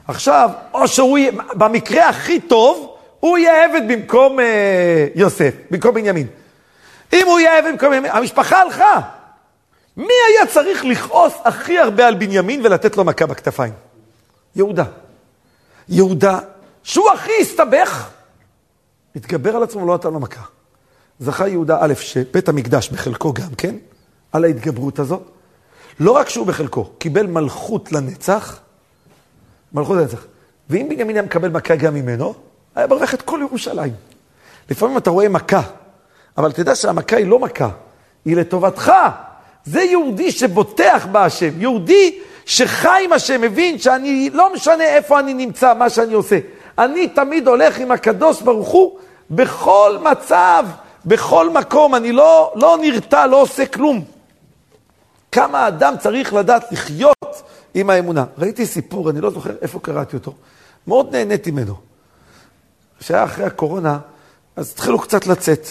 עכשיו, 0.07 0.49
או 0.73 0.87
שהוא 0.87 1.17
במקרה 1.53 2.09
הכי 2.09 2.39
טוב, 2.39 2.96
הוא 3.19 3.37
יהיה 3.37 3.65
עבד 3.65 3.81
במקום 3.87 4.39
אה, 4.39 5.07
יוסף, 5.15 5.53
במקום 5.71 5.95
בנימין. 5.95 6.27
אם 7.13 7.27
הוא 7.27 7.39
יהיה 7.39 7.57
עבד 7.57 7.71
במקום 7.71 7.89
בנימין, 7.89 8.11
המשפחה 8.11 8.61
הלכה. 8.61 9.01
מי 9.97 10.13
היה 10.29 10.47
צריך 10.47 10.85
לכעוס 10.85 11.33
הכי 11.43 11.79
הרבה 11.79 12.07
על 12.07 12.15
בנימין 12.15 12.65
ולתת 12.65 12.97
לו 12.97 13.03
מכה 13.03 13.25
בכתפיים? 13.25 13.73
יהודה. 14.55 14.83
יהודה, 15.89 16.39
שהוא 16.83 17.11
הכי 17.11 17.31
הסתבך, 17.41 18.09
התגבר 19.15 19.55
על 19.55 19.63
עצמו 19.63 19.81
ולא 19.81 19.95
נתן 19.95 20.13
לו 20.13 20.19
מכה. 20.19 20.41
זכה 21.19 21.47
יהודה 21.47 21.77
א', 21.81 21.93
שבית 21.93 22.49
המקדש 22.49 22.89
בחלקו 22.89 23.33
גם 23.33 23.55
כן, 23.57 23.75
על 24.31 24.43
ההתגברות 24.43 24.99
הזאת. 24.99 25.21
לא 25.99 26.11
רק 26.11 26.29
שהוא 26.29 26.47
בחלקו, 26.47 26.89
קיבל 26.97 27.27
מלכות 27.27 27.91
לנצח, 27.91 28.59
מלכות 29.73 29.97
לנצח. 29.97 30.25
ואם 30.69 30.87
בנימין 30.89 31.15
היה 31.15 31.25
מקבל 31.25 31.49
מכה 31.49 31.75
גם 31.75 31.93
ממנו, 31.93 32.33
היה 32.77 32.87
ברך 32.87 33.13
את 33.13 33.21
כל 33.21 33.39
ירושלים. 33.41 33.93
לפעמים 34.69 34.97
אתה 34.97 35.09
רואה 35.09 35.29
מכה, 35.29 35.61
אבל 36.37 36.51
תדע 36.51 36.75
שהמכה 36.75 37.17
היא 37.17 37.27
לא 37.27 37.39
מכה, 37.39 37.69
היא 38.25 38.35
לטובתך. 38.35 38.91
זה 39.65 39.81
יהודי 39.81 40.31
שבוטח 40.31 41.07
בהשם, 41.11 41.61
יהודי 41.61 42.19
שחי 42.45 43.01
עם 43.05 43.13
השם, 43.13 43.41
מבין 43.41 43.79
שאני, 43.79 44.29
לא 44.33 44.53
משנה 44.53 44.83
איפה 44.83 45.19
אני 45.19 45.33
נמצא, 45.33 45.73
מה 45.73 45.89
שאני 45.89 46.13
עושה. 46.13 46.39
אני 46.77 47.07
תמיד 47.07 47.47
הולך 47.47 47.79
עם 47.79 47.91
הקדוש 47.91 48.41
ברוך 48.41 48.69
הוא 48.69 48.99
בכל 49.31 49.97
מצב, 50.01 50.65
בכל 51.05 51.49
מקום, 51.49 51.95
אני 51.95 52.11
לא, 52.11 52.53
לא 52.55 52.77
נרתע, 52.81 53.27
לא 53.27 53.41
עושה 53.41 53.65
כלום. 53.65 54.03
כמה 55.31 55.67
אדם 55.67 55.93
צריך 55.99 56.33
לדעת 56.33 56.71
לחיות 56.71 57.43
עם 57.73 57.89
האמונה. 57.89 58.25
ראיתי 58.37 58.65
סיפור, 58.65 59.09
אני 59.09 59.21
לא 59.21 59.29
זוכר 59.29 59.51
איפה 59.61 59.79
קראתי 59.79 60.15
אותו, 60.15 60.33
מאוד 60.87 61.15
נהניתי 61.15 61.51
ממנו. 61.51 61.86
שהיה 62.99 63.23
אחרי 63.23 63.45
הקורונה, 63.45 63.99
אז 64.55 64.71
התחילו 64.71 64.99
קצת 64.99 65.27
לצאת. 65.27 65.67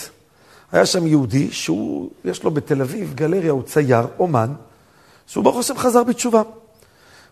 היה 0.72 0.86
שם 0.86 1.06
יהודי 1.06 1.50
שהוא, 1.50 2.10
יש 2.24 2.42
לו 2.42 2.50
בתל 2.50 2.82
אביב 2.82 3.14
גלריה, 3.14 3.52
הוא 3.52 3.62
צייר, 3.62 4.06
אומן, 4.18 4.52
שהוא 5.26 5.44
ברוך 5.44 5.58
השם 5.58 5.78
חזר 5.78 6.02
בתשובה. 6.02 6.42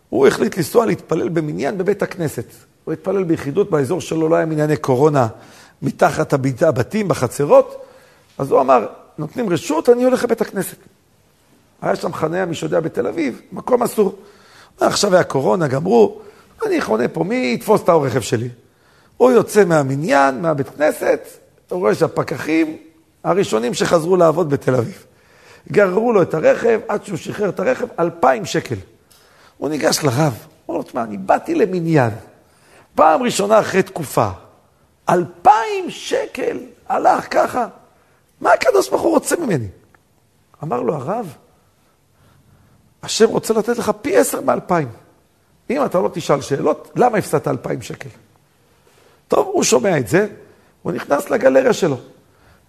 הוא 0.09 0.27
החליט 0.27 0.57
לנסוע 0.57 0.85
להתפלל 0.85 1.29
במניין 1.29 1.77
בבית 1.77 2.03
הכנסת. 2.03 2.45
הוא 2.83 2.93
התפלל 2.93 3.23
ביחידות 3.23 3.69
באזור 3.69 4.01
שלו, 4.01 4.29
לא 4.29 4.35
היה 4.35 4.45
מנייני 4.45 4.77
קורונה 4.77 5.27
מתחת 5.81 6.33
הבתים, 6.33 7.07
בחצרות. 7.07 7.85
אז 8.37 8.51
הוא 8.51 8.61
אמר, 8.61 8.85
נותנים 9.17 9.49
רשות, 9.49 9.89
אני 9.89 10.03
הולך 10.03 10.23
לבית 10.23 10.41
הכנסת. 10.41 10.77
היה 11.81 11.95
שם 11.95 12.13
חניה, 12.13 12.45
מי 12.45 12.55
שיודע, 12.55 12.79
בתל 12.79 13.07
אביב, 13.07 13.41
מקום 13.51 13.83
אסור. 13.83 14.15
עכשיו 14.79 15.13
היה 15.13 15.23
קורונה, 15.23 15.67
גמרו, 15.67 16.21
אני 16.65 16.81
חונה 16.81 17.07
פה, 17.07 17.23
מי 17.23 17.53
יתפוס 17.53 17.81
את 17.81 17.89
הרכב 17.89 18.21
שלי? 18.21 18.49
הוא 19.17 19.31
יוצא 19.31 19.65
מהמניין, 19.65 20.41
מהבית 20.41 20.69
כנסת, 20.69 21.19
הוא 21.69 21.79
רואה 21.79 21.95
שהפקחים 21.95 22.77
הראשונים 23.23 23.73
שחזרו 23.73 24.15
לעבוד 24.15 24.49
בתל 24.49 24.75
אביב. 24.75 25.05
גררו 25.71 26.13
לו 26.13 26.21
את 26.21 26.33
הרכב, 26.33 26.79
עד 26.87 27.05
שהוא 27.05 27.17
שחרר 27.17 27.49
את 27.49 27.59
הרכב, 27.59 27.87
אלפיים 27.99 28.45
שקל. 28.45 28.75
הוא 29.57 29.69
ניגש 29.69 30.03
לרב, 30.03 30.13
הוא 30.13 30.27
אומר 30.67 30.77
לו, 30.77 30.83
תשמע, 30.83 31.03
אני 31.03 31.17
באתי 31.17 31.55
למניין, 31.55 32.11
פעם 32.95 33.23
ראשונה 33.23 33.59
אחרי 33.59 33.83
תקופה, 33.83 34.29
אלפיים 35.09 35.89
שקל, 35.89 36.59
הלך 36.89 37.33
ככה, 37.33 37.67
מה 38.41 38.53
הקדוש 38.53 38.89
ברוך 38.89 39.01
הוא 39.01 39.11
רוצה 39.11 39.35
ממני? 39.35 39.67
אמר 40.63 40.81
לו 40.81 40.95
הרב, 40.95 41.35
השם 43.03 43.29
רוצה 43.29 43.53
לתת 43.53 43.77
לך 43.77 43.91
פי 44.01 44.17
עשר 44.17 44.41
מאלפיים. 44.41 44.87
אם 45.69 45.85
אתה 45.85 45.99
לא 45.99 46.09
תשאל 46.13 46.41
שאלות, 46.41 46.91
למה 46.95 47.17
הפסדת 47.17 47.47
אלפיים 47.47 47.81
שקל? 47.81 48.09
טוב, 49.27 49.47
הוא 49.53 49.63
שומע 49.63 49.97
את 49.97 50.07
זה, 50.07 50.27
הוא 50.81 50.91
נכנס 50.91 51.29
לגלריה 51.29 51.73
שלו. 51.73 51.97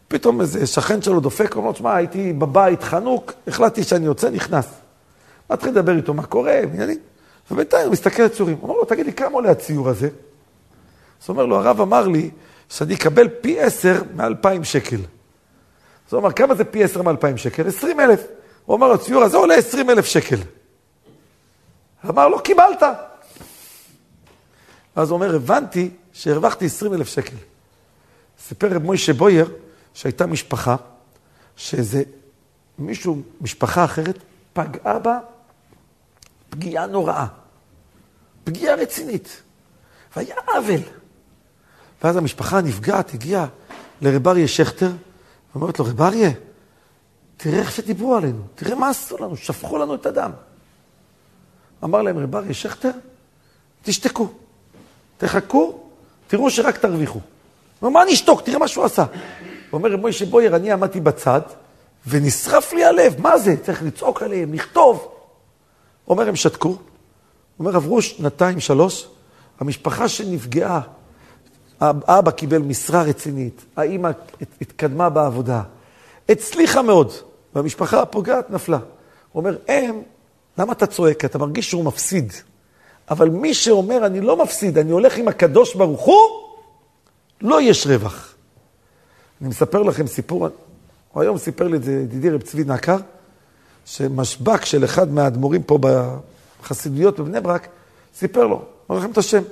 פתאום 0.08 0.40
איזה 0.40 0.66
שכן 0.66 1.02
שלו 1.02 1.20
דופק, 1.20 1.56
אומר 1.56 1.68
לו, 1.68 1.74
שמע, 1.74 1.94
הייתי 1.94 2.32
בבית 2.32 2.82
חנוק, 2.82 3.32
החלטתי 3.48 3.84
שאני 3.84 4.06
יוצא, 4.06 4.30
נכנס. 4.30 4.66
מתחיל 5.50 5.70
לדבר 5.70 5.96
איתו, 5.96 6.14
מה 6.14 6.26
קורה, 6.26 6.60
עניינים. 6.60 6.98
ובינתיים 7.50 7.84
הוא 7.84 7.92
מסתכל 7.92 8.22
על 8.22 8.28
ציורים. 8.28 8.56
הוא 8.60 8.68
אומר 8.68 8.80
לו, 8.80 8.84
תגיד 8.84 9.06
לי, 9.06 9.12
כמה 9.12 9.34
עולה 9.34 9.50
הציור 9.50 9.88
הזה? 9.88 10.06
אז 10.06 11.28
הוא 11.28 11.34
אומר 11.34 11.46
לו, 11.46 11.56
הרב 11.56 11.80
אמר 11.80 12.08
לי 12.08 12.30
שאני 12.68 12.94
אקבל 12.94 13.28
פי 13.28 13.60
עשר 13.60 14.02
מאלפיים 14.14 14.64
שקל. 14.64 14.96
אז 14.96 16.12
הוא 16.12 16.20
אמר, 16.20 16.32
כמה 16.32 16.54
זה 16.54 16.64
פי 16.64 16.84
עשר 16.84 17.02
מאלפיים 17.02 17.36
שקל? 17.36 17.68
עשרים 17.68 18.00
אלף. 18.00 18.26
הוא 18.64 18.76
אמר 18.76 18.92
הציור 18.92 19.22
הזה 19.22 19.36
עולה 19.36 19.54
עשרים 19.54 19.90
אלף 19.90 20.06
שקל. 20.06 20.36
אמר 22.08 22.28
לו, 22.28 22.40
קיבלת. 22.42 22.82
אז 24.96 25.10
הוא 25.10 25.16
אומר, 25.16 25.34
הבנתי 25.34 25.90
שהרווחתי 26.16 26.64
עשרים 26.66 26.94
אלף 26.94 27.08
שקל. 27.08 27.36
סיפר 28.48 28.68
רב 28.74 28.82
מוישה 28.82 29.12
בויר 29.12 29.54
שהייתה 29.94 30.26
משפחה, 30.26 30.76
שאיזה 31.56 32.02
מישהו, 32.78 33.22
משפחה 33.40 33.84
אחרת, 33.84 34.18
פגעה 34.52 34.98
בה 34.98 35.18
פגיעה 36.50 36.86
נוראה. 36.86 37.26
פגיעה 38.44 38.74
רצינית. 38.74 39.42
והיה 40.16 40.36
עוול. 40.54 40.80
ואז 42.02 42.16
המשפחה 42.16 42.58
הנפגעת 42.58 43.14
הגיעה 43.14 43.46
לרב 44.00 44.28
אריה 44.28 44.48
שכטר, 44.48 44.90
ואומרת 45.54 45.78
לו, 45.78 45.84
רב 45.84 46.02
אריה, 46.02 46.30
תראה 47.36 47.58
איך 47.58 47.72
שדיברו 47.72 48.14
עלינו, 48.14 48.42
תראה 48.54 48.74
מה 48.74 48.88
עשו 48.88 49.16
לנו, 49.18 49.36
שפכו 49.36 49.78
לנו 49.78 49.94
את 49.94 50.06
הדם. 50.06 50.30
אמר 51.84 52.02
להם 52.02 52.18
רב 52.18 52.36
אריה 52.36 52.54
שכטר, 52.54 52.90
תשתקו, 53.82 54.28
תחכו, 55.18 55.85
תראו 56.26 56.50
שרק 56.50 56.78
תרוויחו. 56.78 57.20
הוא 57.80 57.88
אמר, 57.88 58.04
מה 58.04 58.10
נשתוק? 58.10 58.42
תראה 58.42 58.58
מה 58.58 58.68
שהוא 58.68 58.84
עשה. 58.84 59.02
הוא 59.02 59.78
אומר, 59.78 59.92
רב 59.92 60.00
מוישה 60.00 60.26
בויר, 60.26 60.56
אני 60.56 60.72
עמדתי 60.72 61.00
בצד, 61.00 61.40
ונשרף 62.06 62.72
לי 62.72 62.84
הלב, 62.84 63.20
מה 63.20 63.38
זה? 63.38 63.54
צריך 63.62 63.82
לצעוק 63.82 64.22
עליהם, 64.22 64.54
לכתוב. 64.54 65.08
אומר, 66.08 66.28
הם 66.28 66.36
שתקו. 66.36 66.76
אומר, 67.58 67.76
עברו 67.76 68.02
שנתיים, 68.02 68.60
שלוש, 68.60 69.08
המשפחה 69.60 70.08
שנפגעה, 70.08 70.80
האבא 71.80 72.30
קיבל 72.30 72.58
משרה 72.58 73.02
רצינית, 73.02 73.64
האימא 73.76 74.10
התקדמה 74.60 75.10
בעבודה, 75.10 75.62
הצליחה 76.28 76.82
מאוד, 76.82 77.12
והמשפחה 77.54 78.02
הפוגעת 78.02 78.50
נפלה. 78.50 78.78
הוא 79.32 79.40
אומר, 79.40 79.56
הם, 79.68 80.02
למה 80.58 80.72
אתה 80.72 80.86
צועק? 80.86 81.24
אתה 81.24 81.38
מרגיש 81.38 81.70
שהוא 81.70 81.84
מפסיד. 81.84 82.32
אבל 83.10 83.28
מי 83.28 83.54
שאומר, 83.54 84.06
אני 84.06 84.20
לא 84.20 84.36
מפסיד, 84.42 84.78
אני 84.78 84.90
הולך 84.90 85.16
עם 85.16 85.28
הקדוש 85.28 85.74
ברוך 85.74 86.00
הוא, 86.00 86.16
לא 87.40 87.62
יש 87.62 87.86
רווח. 87.86 88.34
אני 89.40 89.48
מספר 89.48 89.82
לכם 89.82 90.06
סיפור, 90.06 90.48
הוא 91.12 91.22
היום 91.22 91.38
סיפר 91.38 91.68
לי 91.68 91.76
את 91.76 91.82
זה 91.82 91.92
ידידי 91.92 92.30
רב 92.30 92.42
צבי 92.42 92.64
נקר, 92.64 92.96
שמשבק 93.86 94.64
של 94.64 94.84
אחד 94.84 95.12
מהאדמו"רים 95.12 95.62
פה 95.62 95.78
בחסידויות 96.60 97.20
בבני 97.20 97.40
ברק, 97.40 97.68
סיפר 98.14 98.46
לו, 98.46 98.62
אומר 98.88 99.00
לכם 99.00 99.10
את 99.10 99.18
השם, 99.18 99.42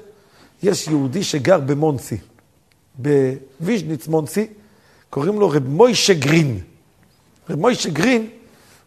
יש 0.63 0.89
יהודי 0.89 1.23
שגר 1.23 1.61
במונסי, 1.61 2.17
בוויז'ניץ 2.99 4.09
מונסי, 4.09 4.47
קוראים 5.11 5.41
לו 5.41 5.49
רב 5.49 5.69
מוישה 5.69 6.15
גרין. 6.15 6.61
רב 7.51 7.59
מוישה 7.59 7.91
גרין 7.91 8.29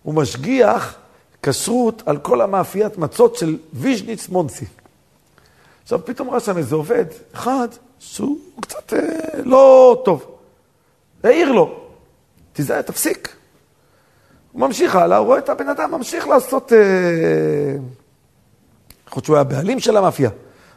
הוא 0.03 0.13
משגיח 0.13 0.95
כשרות 1.43 2.03
על 2.05 2.17
כל 2.17 2.41
המאפיית 2.41 2.97
מצות 2.97 3.35
של 3.35 3.57
ויז'ניץ 3.73 4.29
מונסי. 4.29 4.65
עכשיו 5.83 6.05
פתאום 6.05 6.29
ראה 6.29 6.39
שם 6.39 6.57
איזה 6.57 6.75
עובד, 6.75 7.05
אחד, 7.33 7.67
שהוא 7.99 8.37
קצת 8.61 8.93
אה, 8.93 8.99
לא 9.43 10.01
טוב. 10.05 10.37
העיר 11.23 11.51
לו, 11.51 11.79
תיזהר, 12.53 12.81
תפסיק. 12.81 13.35
הוא 14.51 14.61
ממשיך 14.61 14.95
הלאה, 14.95 15.17
הוא 15.17 15.27
רואה 15.27 15.39
את 15.39 15.49
הבן 15.49 15.69
אדם 15.69 15.91
ממשיך 15.91 16.27
לעשות... 16.27 16.73
אה, 16.73 16.77
יכול 19.07 19.17
להיות 19.17 19.25
שהוא 19.25 19.35
היה 19.35 19.41
הבעלים 19.41 19.79
של 19.79 19.97
המאפייה. 19.97 20.29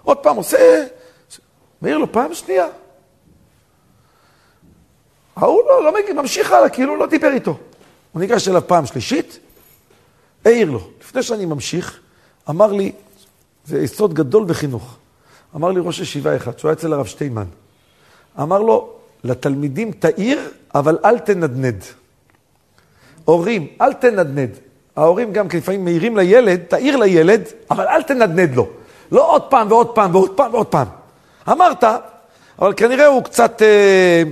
עוד 0.03 0.17
פעם 0.17 0.37
עושה, 0.37 0.85
מעיר 1.83 1.99
לו 1.99 2.13
פעם 2.13 2.35
שנייה. 2.35 2.67
ההוא 5.37 5.63
לא, 5.69 5.85
לא 5.85 5.95
מגיע, 5.95 6.15
ממשיך 6.15 6.53
הלאה, 6.53 6.69
כאילו 6.69 6.97
לא 6.97 7.07
דיבר 7.07 7.33
איתו. 7.33 7.59
הוא 8.13 8.21
ניגש 8.21 8.49
אליו 8.49 8.63
פעם 8.67 8.87
שלישית, 8.87 9.39
העיר 10.45 10.71
לו. 10.71 10.81
לפני 11.01 11.23
שאני 11.23 11.45
ממשיך, 11.45 12.01
אמר 12.51 12.73
לי, 12.73 12.93
זה 13.65 13.83
יסוד 13.83 14.15
גדול 14.15 14.45
בחינוך, 14.45 14.97
אמר 15.57 15.71
לי 15.71 15.81
ראש 15.81 15.99
ישיבה 15.99 16.37
אחד, 16.37 16.59
שהוא 16.59 16.69
היה 16.69 16.77
אצל 16.77 16.93
הרב 16.93 17.07
שטיינמן, 17.07 17.47
אמר 18.41 18.59
לו, 18.59 18.93
לתלמידים 19.25 19.93
תעיר, 19.93 20.41
אבל 20.75 20.99
אל 21.05 21.19
תנדנד. 21.19 21.85
הורים, 23.25 23.67
אל 23.81 23.93
תנדנד. 23.93 24.51
ההורים 24.97 25.33
גם 25.33 25.47
לפעמים 25.55 25.85
מעירים 25.85 26.17
לילד, 26.17 26.61
תעיר 26.69 26.97
לילד, 26.97 27.43
אבל 27.71 27.89
אל 27.89 28.03
תנדנד 28.03 28.55
לו. 28.55 28.69
לא 29.13 29.33
עוד 29.33 29.43
פעם 29.43 29.73
ועוד 29.73 29.95
פעם 29.95 30.15
ועוד 30.15 30.31
פעם 30.37 30.55
ועוד 30.55 30.67
פעם. 30.67 30.87
אמרת, 31.49 31.85
אבל 32.59 32.73
כנראה 32.77 33.07
הוא 33.07 33.25
קצת 33.25 33.63
אה, 33.63 34.23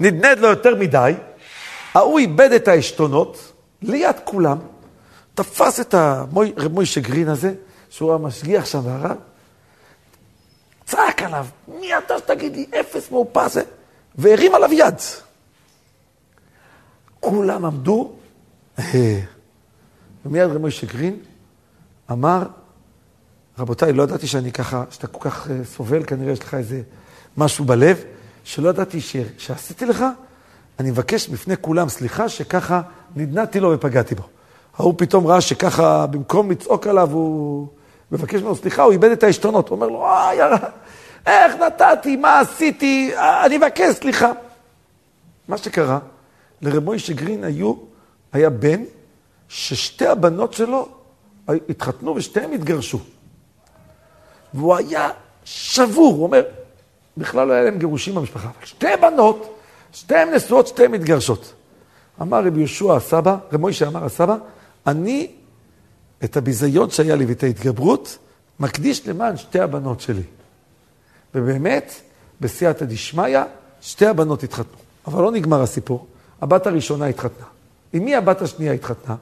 נדנד 0.00 0.38
לו 0.38 0.48
יותר 0.48 0.74
מדי, 0.74 1.12
ההוא 1.94 2.18
איבד 2.18 2.52
את 2.52 2.68
העשתונות, 2.68 3.52
ליד 3.82 4.16
כולם, 4.24 4.58
תפס 5.34 5.80
את 5.80 5.94
רב 5.94 6.72
מוישה 6.72 7.00
גרין 7.00 7.28
הזה, 7.28 7.54
שהוא 7.90 8.14
המשגיח 8.14 8.66
שם 8.66 8.80
והרב, 8.84 9.16
צעק 10.86 11.22
עליו, 11.22 11.46
מי 11.68 11.98
אתה 11.98 12.18
שתגיד 12.18 12.56
לי, 12.56 12.66
אפס 12.80 13.10
מאופס, 13.10 13.56
והרים 14.14 14.54
עליו 14.54 14.72
יד. 14.72 14.94
כולם 17.20 17.64
עמדו, 17.64 18.12
ומיד 20.24 20.50
רב 20.50 20.58
מוישה 20.58 20.86
גרין 20.86 21.16
אמר, 22.10 22.42
רבותיי, 23.58 23.92
לא 23.92 24.02
ידעתי 24.02 24.26
שאני 24.26 24.52
ככה, 24.52 24.84
שאתה 24.90 25.06
כל 25.06 25.30
כך 25.30 25.50
אה, 25.50 25.64
סובל, 25.64 26.04
כנראה 26.04 26.32
יש 26.32 26.40
לך 26.40 26.54
איזה 26.54 26.82
משהו 27.36 27.64
בלב, 27.64 28.04
שלא 28.44 28.68
ידעתי 28.68 29.00
ש... 29.00 29.16
שעשיתי 29.38 29.86
לך, 29.86 30.04
אני 30.80 30.90
מבקש 30.90 31.28
בפני 31.28 31.54
כולם 31.60 31.88
סליחה 31.88 32.28
שככה 32.28 32.80
נדנדתי 33.16 33.60
לו 33.60 33.72
ופגעתי 33.74 34.14
בו. 34.14 34.22
ההוא 34.80 34.94
פתאום 34.96 35.26
ראה 35.26 35.40
שככה, 35.40 36.06
במקום 36.06 36.50
לצעוק 36.50 36.86
עליו, 36.86 37.10
הוא 37.12 37.66
מבקש 38.12 38.40
ממנו 38.40 38.56
סליחה, 38.56 38.82
הוא 38.82 38.92
איבד 38.92 39.10
את 39.10 39.22
העשתונות. 39.22 39.68
הוא 39.68 39.76
אומר 39.76 39.86
לו, 39.86 40.06
אה, 40.06 40.34
יאללה, 40.34 40.56
איך 41.26 41.54
נתתי, 41.56 42.16
מה 42.16 42.40
עשיתי, 42.40 43.12
אני 43.44 43.58
מבקש 43.58 43.94
סליחה. 43.96 44.32
מה 45.48 45.58
שקרה, 45.58 45.98
לרב 46.62 46.84
מוישה 46.84 47.12
גרין 47.12 47.44
היו, 47.44 47.74
היה 48.32 48.50
בן 48.50 48.82
ששתי 49.48 50.06
הבנות 50.06 50.52
שלו 50.52 50.88
התחתנו 51.48 52.14
ושתיהם 52.16 52.52
התגרשו. 52.52 52.98
והוא 54.54 54.76
היה 54.76 55.10
שבור, 55.44 56.14
הוא 56.14 56.22
אומר, 56.22 56.42
בכלל 57.16 57.46
לא 57.46 57.52
היה 57.52 57.62
להם 57.62 57.78
גירושים 57.78 58.14
במשפחה, 58.14 58.48
אבל 58.48 58.66
שתי 58.66 58.86
בנות, 59.00 59.58
שתיהן 59.92 60.34
נשואות, 60.34 60.66
שתיהן 60.66 60.90
מתגרשות. 60.90 61.52
אמר 62.22 62.44
רבי 62.44 62.58
יהושע 62.58 62.96
הסבא, 62.96 63.36
רב 63.52 63.60
מוישה 63.60 63.88
אמר 63.88 64.04
הסבא, 64.04 64.36
אני 64.86 65.30
את 66.24 66.36
הביזיון 66.36 66.90
שהיה 66.90 67.16
לי 67.16 67.24
ואת 67.24 67.42
ההתגברות, 67.42 68.18
מקדיש 68.60 69.08
למען 69.08 69.36
שתי 69.36 69.60
הבנות 69.60 70.00
שלי. 70.00 70.22
ובאמת, 71.34 71.92
בסייעתא 72.40 72.84
דשמיא, 72.84 73.38
שתי 73.80 74.06
הבנות 74.06 74.42
התחתנו. 74.42 74.78
אבל 75.06 75.22
לא 75.22 75.32
נגמר 75.32 75.62
הסיפור. 75.62 76.06
הבת 76.40 76.66
הראשונה 76.66 77.06
התחתנה. 77.06 77.46
עם 77.92 78.04
מי 78.04 78.16
הבת 78.16 78.42
השנייה 78.42 78.72
התחתנה? 78.72 79.16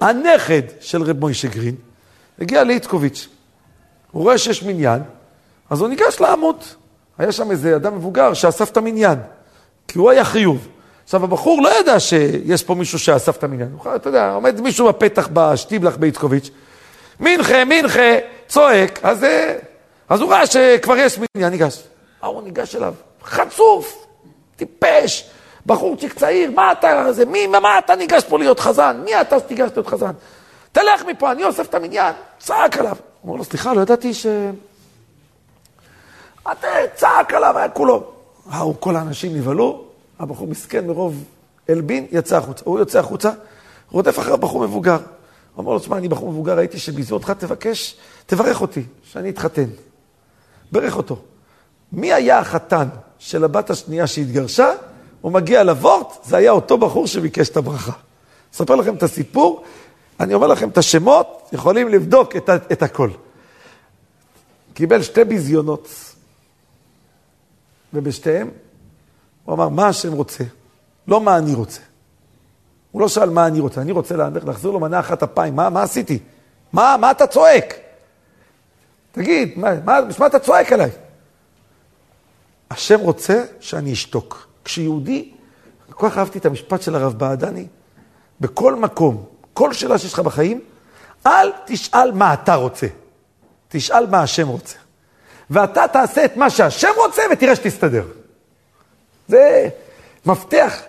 הנכד 0.00 0.62
של 0.80 1.02
רב 1.02 1.18
מוישה 1.18 1.48
גרין 1.48 1.74
הגיע 2.38 2.64
לאיטקוביץ'. 2.64 3.28
הוא 4.10 4.22
רואה 4.22 4.38
שיש 4.38 4.62
מניין, 4.62 5.02
אז 5.70 5.80
הוא 5.80 5.88
ניגש 5.88 6.20
לעמוד. 6.20 6.56
היה 7.18 7.32
שם 7.32 7.50
איזה 7.50 7.76
אדם 7.76 7.96
מבוגר 7.96 8.34
שאסף 8.34 8.70
את 8.70 8.76
המניין, 8.76 9.18
כי 9.88 9.98
הוא 9.98 10.10
היה 10.10 10.24
חיוב. 10.24 10.68
עכשיו, 11.04 11.24
הבחור 11.24 11.62
לא 11.62 11.80
ידע 11.80 12.00
שיש 12.00 12.62
פה 12.62 12.74
מישהו 12.74 12.98
שאסף 12.98 13.36
את 13.36 13.44
המניין. 13.44 13.76
אתה 13.96 14.08
יודע, 14.08 14.32
עומד 14.32 14.60
מישהו 14.60 14.88
בפתח 14.88 15.28
בשטיבלח 15.32 15.96
באיטקוביץ', 15.96 16.50
מנחה, 17.20 17.64
מנחה, 17.64 18.18
צועק, 18.48 19.00
אז, 19.02 19.24
אה, 19.24 19.56
אז 20.08 20.20
הוא 20.20 20.30
ראה 20.30 20.46
שכבר 20.46 20.96
יש 20.96 21.18
מניין, 21.36 21.52
ניגש. 21.52 21.82
ההוא 22.22 22.42
ניגש 22.42 22.76
אליו, 22.76 22.94
חצוף, 23.24 24.06
טיפש, 24.56 25.30
בחורצ'יק 25.66 26.12
צעיר, 26.12 26.50
מה 26.50 26.72
אתה, 26.72 27.12
זה, 27.12 27.24
מי, 27.24 27.46
מה 27.46 27.78
אתה 27.78 27.94
ניגש 27.94 28.24
פה 28.24 28.38
להיות 28.38 28.60
חזן? 28.60 29.00
מי 29.04 29.20
אתה 29.20 29.38
שתיגש 29.38 29.70
להיות 29.74 29.86
חזן? 29.86 30.12
תלך 30.72 31.04
מפה, 31.06 31.32
אני 31.32 31.44
אוסף 31.44 31.68
את 31.68 31.74
המניין. 31.74 32.14
צעק 32.38 32.78
עליו. 32.78 32.96
הוא 33.20 33.28
אומר 33.28 33.36
לו, 33.36 33.44
סליחה, 33.44 33.72
לא 33.72 33.80
ידעתי 33.80 34.14
ש... 34.14 34.26
אתה 36.52 36.68
צעק 36.94 37.34
עליו, 37.34 37.58
היה 37.58 37.68
כולו. 37.68 38.04
ההוא, 38.50 38.74
כל 38.80 38.96
האנשים 38.96 39.36
נבהלו, 39.36 39.84
הבחור 40.22 40.46
מסכן 40.46 40.86
מרוב 40.86 41.24
אלבין, 41.70 42.06
יצא 42.12 42.36
החוצה. 42.36 42.62
הוא 42.64 42.78
יוצא 42.78 42.98
החוצה, 42.98 43.30
רודף 43.90 44.18
אחרי 44.18 44.36
בחור 44.36 44.66
מבוגר. 44.66 44.96
הוא 44.96 45.02
אומר 45.56 45.72
לו, 45.72 45.78
תשמע, 45.78 45.96
אני 45.96 46.08
בחור 46.08 46.30
מבוגר, 46.30 46.56
ראיתי 46.56 46.78
שביזו 46.78 47.14
אותך, 47.14 47.30
תבקש, 47.30 47.96
תברך 48.26 48.60
אותי, 48.60 48.82
שאני 49.02 49.30
אתחתן. 49.30 49.66
ברך 50.72 50.96
אותו. 50.96 51.22
מי 51.92 52.12
היה 52.12 52.38
החתן 52.38 52.88
של 53.18 53.44
הבת 53.44 53.70
השנייה 53.70 54.06
שהתגרשה? 54.06 54.72
הוא 55.20 55.32
מגיע 55.32 55.64
לוורט, 55.64 56.24
זה 56.24 56.36
היה 56.36 56.50
אותו 56.50 56.78
בחור 56.78 57.06
שביקש 57.06 57.48
את 57.48 57.56
הברכה. 57.56 57.92
אספר 58.54 58.74
לכם 58.74 58.94
את 58.94 59.02
הסיפור, 59.02 59.64
אני 60.20 60.34
אומר 60.34 60.46
לכם 60.46 60.68
את 60.68 60.78
השמות, 60.78 61.48
יכולים 61.52 61.88
לבדוק 61.88 62.36
את, 62.36 62.50
את 62.72 62.82
הכל. 62.82 63.10
קיבל 64.74 65.02
שתי 65.02 65.24
ביזיונות, 65.24 65.88
ובשתיהם 67.94 68.50
הוא 69.44 69.54
אמר, 69.54 69.68
מה 69.68 69.88
השם 69.88 70.12
רוצה? 70.12 70.44
לא 71.08 71.20
מה 71.20 71.38
אני 71.38 71.54
רוצה. 71.54 71.80
הוא 72.90 73.02
לא 73.02 73.08
שאל 73.08 73.30
מה 73.30 73.46
אני 73.46 73.60
רוצה, 73.60 73.80
אני 73.80 73.92
רוצה 73.92 74.16
להחזיר 74.16 74.70
לו 74.70 74.80
מנה 74.80 75.00
אחת 75.00 75.22
אפיים, 75.22 75.56
מה, 75.56 75.70
מה 75.70 75.82
עשיתי? 75.82 76.18
מה, 76.72 76.96
מה 77.00 77.10
אתה 77.10 77.26
צועק? 77.26 77.74
תגיד, 79.12 79.52
מה, 79.56 79.68
מה, 79.84 79.98
מה 80.18 80.26
אתה 80.26 80.38
צועק 80.38 80.72
עליי? 80.72 80.90
השם 82.70 83.00
רוצה 83.00 83.44
שאני 83.60 83.92
אשתוק. 83.92 84.48
כשיהודי, 84.64 85.30
כל 85.90 86.08
כך 86.08 86.18
אהבתי 86.18 86.38
את 86.38 86.46
המשפט 86.46 86.82
של 86.82 86.94
הרב 86.94 87.18
בעדני, 87.18 87.66
בכל 88.40 88.74
מקום, 88.74 89.24
כל 89.52 89.72
שאלה 89.72 89.98
שיש 89.98 90.12
לך 90.12 90.18
בחיים, 90.18 90.60
אל 91.26 91.52
תשאל 91.66 92.12
מה 92.12 92.34
אתה 92.34 92.54
רוצה, 92.54 92.86
תשאל 93.68 94.06
מה 94.06 94.22
השם 94.22 94.48
רוצה. 94.48 94.76
ואתה 95.50 95.84
תעשה 95.92 96.24
את 96.24 96.36
מה 96.36 96.50
שהשם 96.50 96.88
רוצה 96.96 97.22
ותראה 97.32 97.56
שתסתדר. 97.56 98.04
זה 99.32 99.68
מפתח 100.26 100.82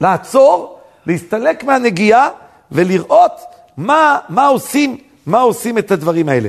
לעצור, 0.00 0.78
להסתלק 1.06 1.64
מהנגיעה 1.64 2.28
ולראות 2.72 3.32
מה, 3.76 4.18
מה, 4.28 4.46
עושים, 4.46 4.98
מה 5.26 5.40
עושים 5.40 5.78
את 5.78 5.90
הדברים 5.90 6.28
האלה. 6.28 6.48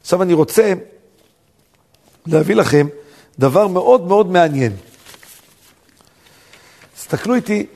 עכשיו 0.00 0.22
אני 0.22 0.34
רוצה 0.34 0.72
להביא 2.26 2.56
לכם 2.56 2.86
דבר 3.38 3.66
מאוד 3.66 4.06
מאוד 4.06 4.30
מעניין. 4.30 4.72
תסתכלו 6.94 7.34
איתי, 7.34 7.66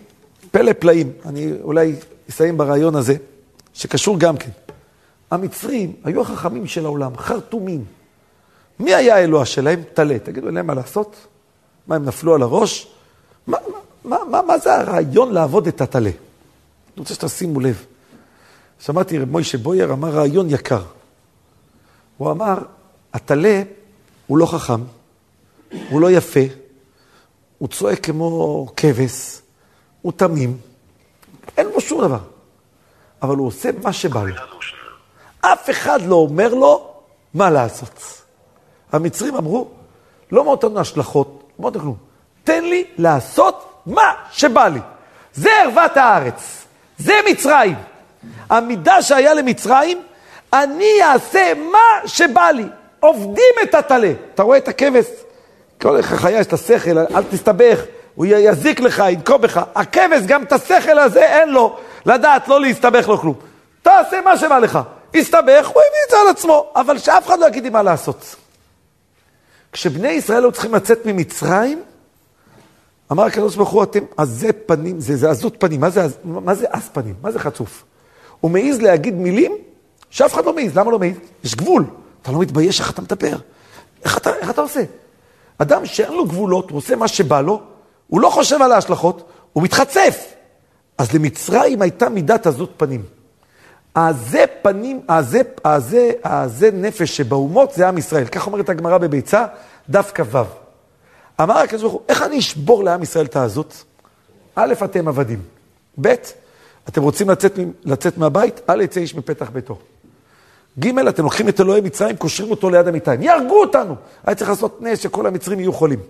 פלא 0.50 0.72
פלאים, 0.72 1.12
אני 1.26 1.52
אולי 1.62 1.94
אסיים 2.30 2.57
ברעיון 2.57 2.96
הזה, 2.96 3.14
שקשור 3.74 4.18
גם 4.18 4.37
כן. 4.37 4.50
המצרים 5.30 5.92
היו 6.04 6.20
החכמים 6.22 6.66
של 6.66 6.85
העולם, 6.85 7.16
חרטומים. 7.16 7.85
מי 8.80 8.94
היה 8.94 9.16
האלוה 9.16 9.46
שלהם? 9.46 9.83
טלה. 9.94 10.18
תגידו, 10.18 10.46
אין 10.46 10.54
להם 10.54 10.66
מה 10.66 10.74
לעשות? 10.74 11.26
מה, 11.86 11.96
הם 11.96 12.04
נפלו 12.04 12.34
על 12.34 12.42
הראש? 12.42 12.86
מה, 13.46 13.58
מה, 14.04 14.16
מה, 14.30 14.42
מה 14.42 14.58
זה 14.58 14.74
הרעיון 14.74 15.32
לעבוד 15.32 15.66
את 15.66 15.80
הטלה? 15.80 16.10
אני 16.10 16.98
רוצה 16.98 17.14
שתשימו 17.14 17.60
לב. 17.60 17.84
שמעתי 18.80 19.18
רב 19.18 19.30
מוישה 19.30 19.58
בויר 19.58 19.92
אמר 19.92 20.08
רעיון 20.08 20.50
יקר. 20.50 20.82
הוא 22.16 22.30
אמר, 22.30 22.58
הטלה 23.12 23.62
הוא 24.26 24.38
לא 24.38 24.46
חכם, 24.46 24.80
הוא 25.90 26.00
לא 26.00 26.10
יפה, 26.10 26.40
הוא 27.58 27.68
צועק 27.68 28.06
כמו 28.06 28.66
כבש, 28.76 29.40
הוא 30.02 30.12
תמים, 30.12 30.58
אין 31.56 31.68
בו 31.74 31.80
שום 31.80 32.00
דבר. 32.00 32.18
אבל 33.22 33.36
הוא 33.36 33.46
עושה 33.46 33.70
מה 33.82 33.92
שבא 33.92 34.22
לו. 34.22 34.34
אף 35.40 35.70
אחד 35.70 36.02
לא 36.02 36.14
אומר 36.14 36.54
לו 36.54 36.94
מה 37.34 37.50
לעשות. 37.50 38.22
המצרים 38.92 39.34
אמרו, 39.34 39.68
לא 40.32 40.44
מאוד 40.44 40.64
אותנו 40.64 40.80
השלכות, 40.80 41.43
לא 41.58 41.62
מאוד 41.62 41.76
כלום. 41.76 41.96
תן 42.44 42.64
לי 42.64 42.84
לעשות 42.98 43.82
מה 43.86 44.12
שבא 44.30 44.68
לי. 44.68 44.80
זה 45.34 45.50
ערוות 45.62 45.96
הארץ, 45.96 46.64
זה 46.98 47.14
מצרים. 47.30 47.74
המידה 48.50 49.02
שהיה 49.02 49.34
למצרים, 49.34 50.02
אני 50.52 51.02
אעשה 51.02 51.52
מה 51.72 52.08
שבא 52.08 52.50
לי. 52.50 52.66
עובדים 53.00 53.54
את 53.62 53.74
הטלה. 53.74 54.12
אתה 54.34 54.42
רואה 54.42 54.58
את 54.58 54.68
הכבש? 54.68 55.06
כל 55.80 56.02
חיה 56.02 56.38
יש 56.40 56.46
את 56.46 56.52
השכל, 56.52 56.98
אל 56.98 57.22
תסתבך, 57.30 57.80
הוא 58.14 58.26
יזיק 58.26 58.80
לך, 58.80 59.02
ינקום 59.08 59.40
בך. 59.40 59.60
הכבש, 59.74 60.22
גם 60.26 60.42
את 60.42 60.52
השכל 60.52 60.98
הזה 60.98 61.20
אין 61.20 61.48
לו, 61.48 61.76
לדעת 62.06 62.48
לא 62.48 62.60
להסתבך 62.60 63.08
לו 63.08 63.18
כלום. 63.18 63.34
תעשה 63.82 64.20
מה 64.20 64.36
שבא 64.36 64.58
לך. 64.58 64.78
הסתבך, 65.14 65.66
הוא 65.66 65.82
הביא 65.82 66.04
את 66.06 66.10
זה 66.10 66.16
על 66.20 66.28
עצמו, 66.28 66.72
אבל 66.76 66.98
שאף 66.98 67.26
אחד 67.26 67.38
לא 67.38 67.46
יגיד 67.46 67.64
לי 67.64 67.70
מה 67.70 67.82
לעשות. 67.82 68.36
כשבני 69.74 70.08
ישראל 70.08 70.44
היו 70.44 70.52
צריכים 70.52 70.74
לצאת 70.74 71.06
ממצרים, 71.06 71.82
אמר 73.12 73.22
הקדוש 73.22 73.56
ברוך 73.56 73.68
הוא, 73.68 73.82
אתם 73.82 74.04
עזי 74.16 74.52
פנים, 74.52 75.00
זה, 75.00 75.16
זה 75.16 75.30
עזות 75.30 75.56
פנים, 75.58 75.80
מה 75.80 75.90
זה, 75.90 76.06
מה 76.24 76.54
זה 76.54 76.66
עז 76.70 76.88
פנים? 76.92 77.14
מה 77.22 77.32
זה 77.32 77.38
חצוף? 77.38 77.84
הוא 78.40 78.50
מעז 78.50 78.80
להגיד 78.80 79.14
מילים 79.14 79.52
שאף 80.10 80.34
אחד 80.34 80.44
לא 80.44 80.54
מעז, 80.54 80.76
למה 80.76 80.90
לא 80.90 80.98
מעז? 80.98 81.14
יש 81.44 81.54
גבול. 81.54 81.84
אתה 82.22 82.32
לא 82.32 82.38
מתבייש 82.38 82.80
איך 82.80 82.90
אתה 82.90 83.02
מדבר. 83.02 83.37
איך 84.04 84.18
אתה, 84.18 84.37
איך 84.37 84.50
אתה 84.50 84.60
עושה? 84.60 84.82
אדם 85.58 85.87
שאין 85.87 86.12
לו 86.12 86.24
גבולות, 86.24 86.70
הוא 86.70 86.78
עושה 86.78 86.96
מה 86.96 87.08
שבא 87.08 87.40
לו, 87.40 87.60
הוא 88.06 88.20
לא 88.20 88.30
חושב 88.30 88.62
על 88.62 88.72
ההשלכות, 88.72 89.28
הוא 89.52 89.62
מתחצף. 89.62 90.34
אז 90.98 91.12
למצרים 91.14 91.82
הייתה 91.82 92.08
מידת 92.08 92.46
עזות 92.46 92.72
פנים. 92.76 93.02
העזי 93.94 94.42
פנים, 94.62 95.00
העזי, 95.09 95.38
העזי, 95.64 96.11
העזי 96.24 96.70
נפש 96.72 97.16
שבאומות 97.16 97.72
זה 97.72 97.88
עם 97.88 97.98
ישראל. 97.98 98.26
כך 98.26 98.46
אומרת 98.46 98.68
הגמרא 98.68 98.98
בביצה, 98.98 99.44
דף 99.90 100.12
כ"ו. 100.14 100.38
אמר 101.40 101.59
הקדוש 101.59 101.83
ברוך 101.83 101.92
הוא, 101.92 102.02
איך 102.09 102.22
אני 102.22 102.38
אשבור 102.38 102.85
לעם 102.85 103.02
ישראל 103.02 103.24
את 103.24 103.37
העזות? 103.37 103.85
א', 104.54 104.74
אתם 104.85 105.09
עבדים. 105.09 105.42
ב', 106.00 106.14
אתם 106.88 107.02
רוצים 107.02 107.30
לצאת, 107.30 107.59
לצאת 107.85 108.18
מהבית? 108.18 108.61
אל 108.70 108.80
יצא 108.80 109.00
איש 109.00 109.14
מפתח 109.14 109.50
ביתו. 109.50 109.78
ג', 110.78 110.98
אתם 110.98 111.22
לוקחים 111.22 111.48
את 111.48 111.61
אלוהי 111.61 111.80
מצרים, 111.80 112.16
קושרים 112.16 112.50
אותו 112.50 112.70
ליד 112.70 112.88
המיטיים. 112.88 113.22
יהרגו 113.22 113.61
אותנו! 113.61 113.94
היה 114.26 114.35
צריך 114.35 114.50
לעשות 114.50 114.83
נס 114.83 114.98
שכל 114.98 115.26
המצרים 115.26 115.61
יהיו 115.61 115.72
חולים. 115.72 116.00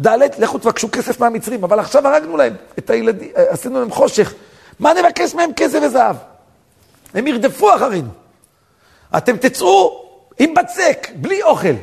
ד', 0.00 0.18
לכו 0.38 0.58
תבקשו 0.58 0.88
כסף 0.92 1.20
מהמצרים, 1.20 1.64
אבל 1.64 1.78
עכשיו 1.78 2.08
הרגנו 2.08 2.36
להם 2.36 2.54
את 2.78 2.90
הילדים, 2.90 3.28
עשינו 3.34 3.80
להם 3.80 3.90
חושך. 3.90 4.34
מה 4.78 4.92
נבקש 4.94 5.34
מהם 5.34 5.50
כסף 5.56 5.78
וזהב? 5.86 6.16
הם 7.16 7.26
ירדפו 7.26 7.74
אחרינו. 7.74 8.08
אתם 9.16 9.36
תצאו 9.36 10.04
עם 10.38 10.54
בצק, 10.54 11.08
בלי 11.16 11.42
אוכל. 11.42 11.74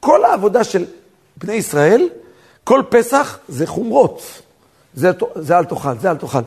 כל 0.00 0.24
העבודה 0.24 0.64
של 0.64 0.84
בני 1.36 1.52
ישראל, 1.52 2.08
כל 2.64 2.82
פסח 2.88 3.38
זה 3.48 3.66
חומרות. 3.66 4.22
זה, 4.94 5.10
זה 5.34 5.58
אל 5.58 5.64
תאכל, 5.64 5.98
זה 5.98 6.10
אל 6.10 6.16
תאכל. 6.16 6.38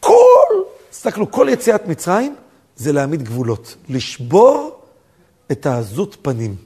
כל, 0.00 0.54
תסתכלו, 0.90 1.30
כל 1.30 1.46
יציאת 1.50 1.86
מצרים 1.86 2.36
זה 2.76 2.92
להעמיד 2.92 3.22
גבולות. 3.22 3.76
לשבור 3.88 4.80
את 5.52 5.66
העזות 5.66 6.16
פנים. 6.22 6.56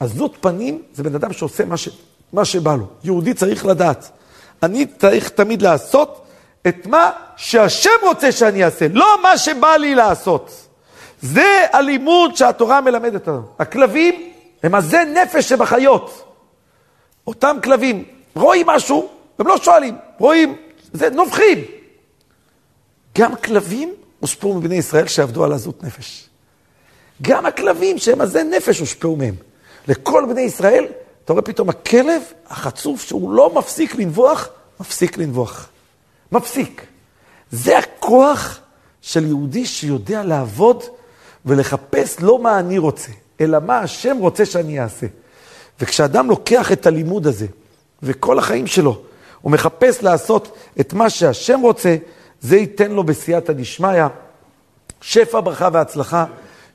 עזות 0.00 0.36
פנים 0.40 0.82
זה 0.94 1.02
בן 1.02 1.14
אדם 1.14 1.32
שעושה 1.32 1.64
מה, 1.64 1.76
ש, 1.76 1.88
מה 2.32 2.44
שבא 2.44 2.74
לו. 2.76 2.86
יהודי 3.04 3.34
צריך 3.34 3.66
לדעת. 3.66 4.10
אני 4.62 4.86
צריך 4.86 5.28
תמיד 5.28 5.62
לעשות 5.62 6.26
את 6.68 6.86
מה 6.86 7.10
שהשם 7.36 7.90
רוצה 8.02 8.32
שאני 8.32 8.64
אעשה, 8.64 8.86
לא 8.92 9.22
מה 9.22 9.38
שבא 9.38 9.76
לי 9.76 9.94
לעשות. 9.94 10.50
זה 11.22 11.66
הלימוד 11.72 12.36
שהתורה 12.36 12.80
מלמדת 12.80 13.28
לנו. 13.28 13.42
הכלבים 13.58 14.32
הם 14.62 14.74
עזי 14.74 15.04
נפש 15.04 15.48
שבחיות. 15.48 16.22
אותם 17.26 17.56
כלבים 17.64 18.04
רואים 18.34 18.66
משהו, 18.66 19.08
הם 19.38 19.46
לא 19.46 19.56
שואלים, 19.56 19.96
רואים, 20.18 20.56
זה 20.92 21.10
נובחים. 21.10 21.64
גם 23.18 23.36
כלבים 23.36 23.94
הושפעו 24.20 24.54
מבני 24.54 24.74
ישראל 24.74 25.06
שעבדו 25.06 25.44
על 25.44 25.52
עזות 25.52 25.82
נפש. 25.84 26.28
גם 27.22 27.46
הכלבים 27.46 27.98
שהם 27.98 28.20
עזי 28.20 28.42
נפש 28.42 28.78
הושפעו 28.78 29.16
מהם. 29.16 29.34
לכל 29.88 30.24
בני 30.28 30.40
ישראל, 30.40 30.86
אתה 31.24 31.32
רואה 31.32 31.42
פתאום 31.42 31.68
הכלב 31.68 32.22
החצוף 32.46 33.02
שהוא 33.02 33.30
לא 33.30 33.54
מפסיק 33.54 33.94
לנבוח, 33.94 34.48
מפסיק 34.80 35.18
לנבוח. 35.18 35.68
מפסיק. 36.32 36.86
זה 37.50 37.78
הכוח 37.78 38.58
של 39.02 39.26
יהודי 39.26 39.66
שיודע 39.66 40.22
לעבוד 40.22 40.82
ולחפש 41.46 42.16
לא 42.20 42.42
מה 42.42 42.58
אני 42.58 42.78
רוצה, 42.78 43.12
אלא 43.40 43.58
מה 43.66 43.78
השם 43.78 44.16
רוצה 44.20 44.46
שאני 44.46 44.80
אעשה. 44.80 45.06
וכשאדם 45.80 46.28
לוקח 46.28 46.72
את 46.72 46.86
הלימוד 46.86 47.26
הזה, 47.26 47.46
וכל 48.02 48.38
החיים 48.38 48.66
שלו, 48.66 49.00
הוא 49.40 49.52
מחפש 49.52 50.02
לעשות 50.02 50.56
את 50.80 50.92
מה 50.92 51.10
שהשם 51.10 51.60
רוצה, 51.60 51.96
זה 52.40 52.56
ייתן 52.56 52.90
לו 52.90 53.04
בסייעתא 53.04 53.52
דשמיא, 53.52 54.04
שפע 55.00 55.40
ברכה 55.40 55.68
והצלחה, 55.72 56.24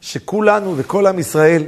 שכולנו 0.01 0.73
וכל 0.77 1.07
עם 1.07 1.19
ישראל 1.19 1.63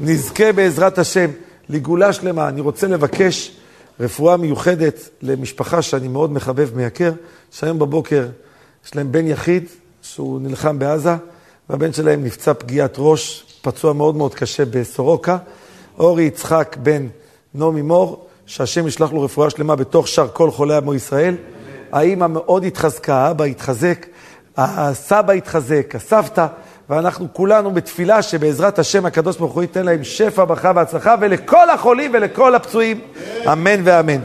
נזכה 0.00 0.52
בעזרת 0.52 0.98
השם 0.98 1.30
לגאולה 1.68 2.12
שלמה. 2.12 2.48
אני 2.48 2.60
רוצה 2.60 2.86
לבקש 2.86 3.56
רפואה 4.00 4.36
מיוחדת 4.36 5.08
למשפחה 5.22 5.82
שאני 5.82 6.08
מאוד 6.08 6.32
מחבב, 6.32 6.70
מייקר, 6.74 7.12
שהיום 7.50 7.78
בבוקר 7.78 8.26
יש 8.88 8.96
להם 8.96 9.12
בן 9.12 9.26
יחיד 9.26 9.64
שהוא 10.02 10.40
נלחם 10.40 10.78
בעזה, 10.78 11.14
והבן 11.70 11.92
שלהם 11.92 12.24
נפצע 12.24 12.54
פגיעת 12.54 12.94
ראש, 12.98 13.44
פצוע 13.62 13.92
מאוד 13.92 14.16
מאוד 14.16 14.34
קשה 14.34 14.64
בסורוקה. 14.64 15.36
אורי 15.98 16.22
יצחק 16.22 16.76
בן 16.82 17.06
נעמי 17.54 17.82
מור, 17.82 18.26
שהשם 18.46 18.86
ישלח 18.86 19.12
לו 19.12 19.22
רפואה 19.22 19.50
שלמה 19.50 19.76
בתוך 19.76 20.08
שאר 20.08 20.28
כל 20.28 20.50
חולי 20.50 20.76
עמו 20.76 20.94
ישראל. 20.94 21.34
האימא 21.92 22.26
מאוד 22.26 22.64
התחזקה, 22.64 23.14
האבא 23.14 23.44
התחזק, 23.44 24.06
הסבא 24.56 25.32
התחזק, 25.32 25.94
הסבתא, 25.94 26.46
ואנחנו 26.90 27.28
כולנו 27.32 27.70
בתפילה 27.70 28.22
שבעזרת 28.22 28.78
השם 28.78 29.06
הקדוש 29.06 29.36
ברוך 29.36 29.52
הוא 29.52 29.62
ייתן 29.62 29.84
להם 29.84 30.04
שפע, 30.04 30.44
ברכה 30.44 30.72
והצלחה, 30.74 31.14
ולכל 31.20 31.70
החולים 31.70 32.10
ולכל 32.14 32.54
הפצועים, 32.54 33.00
אמן 33.52 33.80
ואמן. 33.84 34.20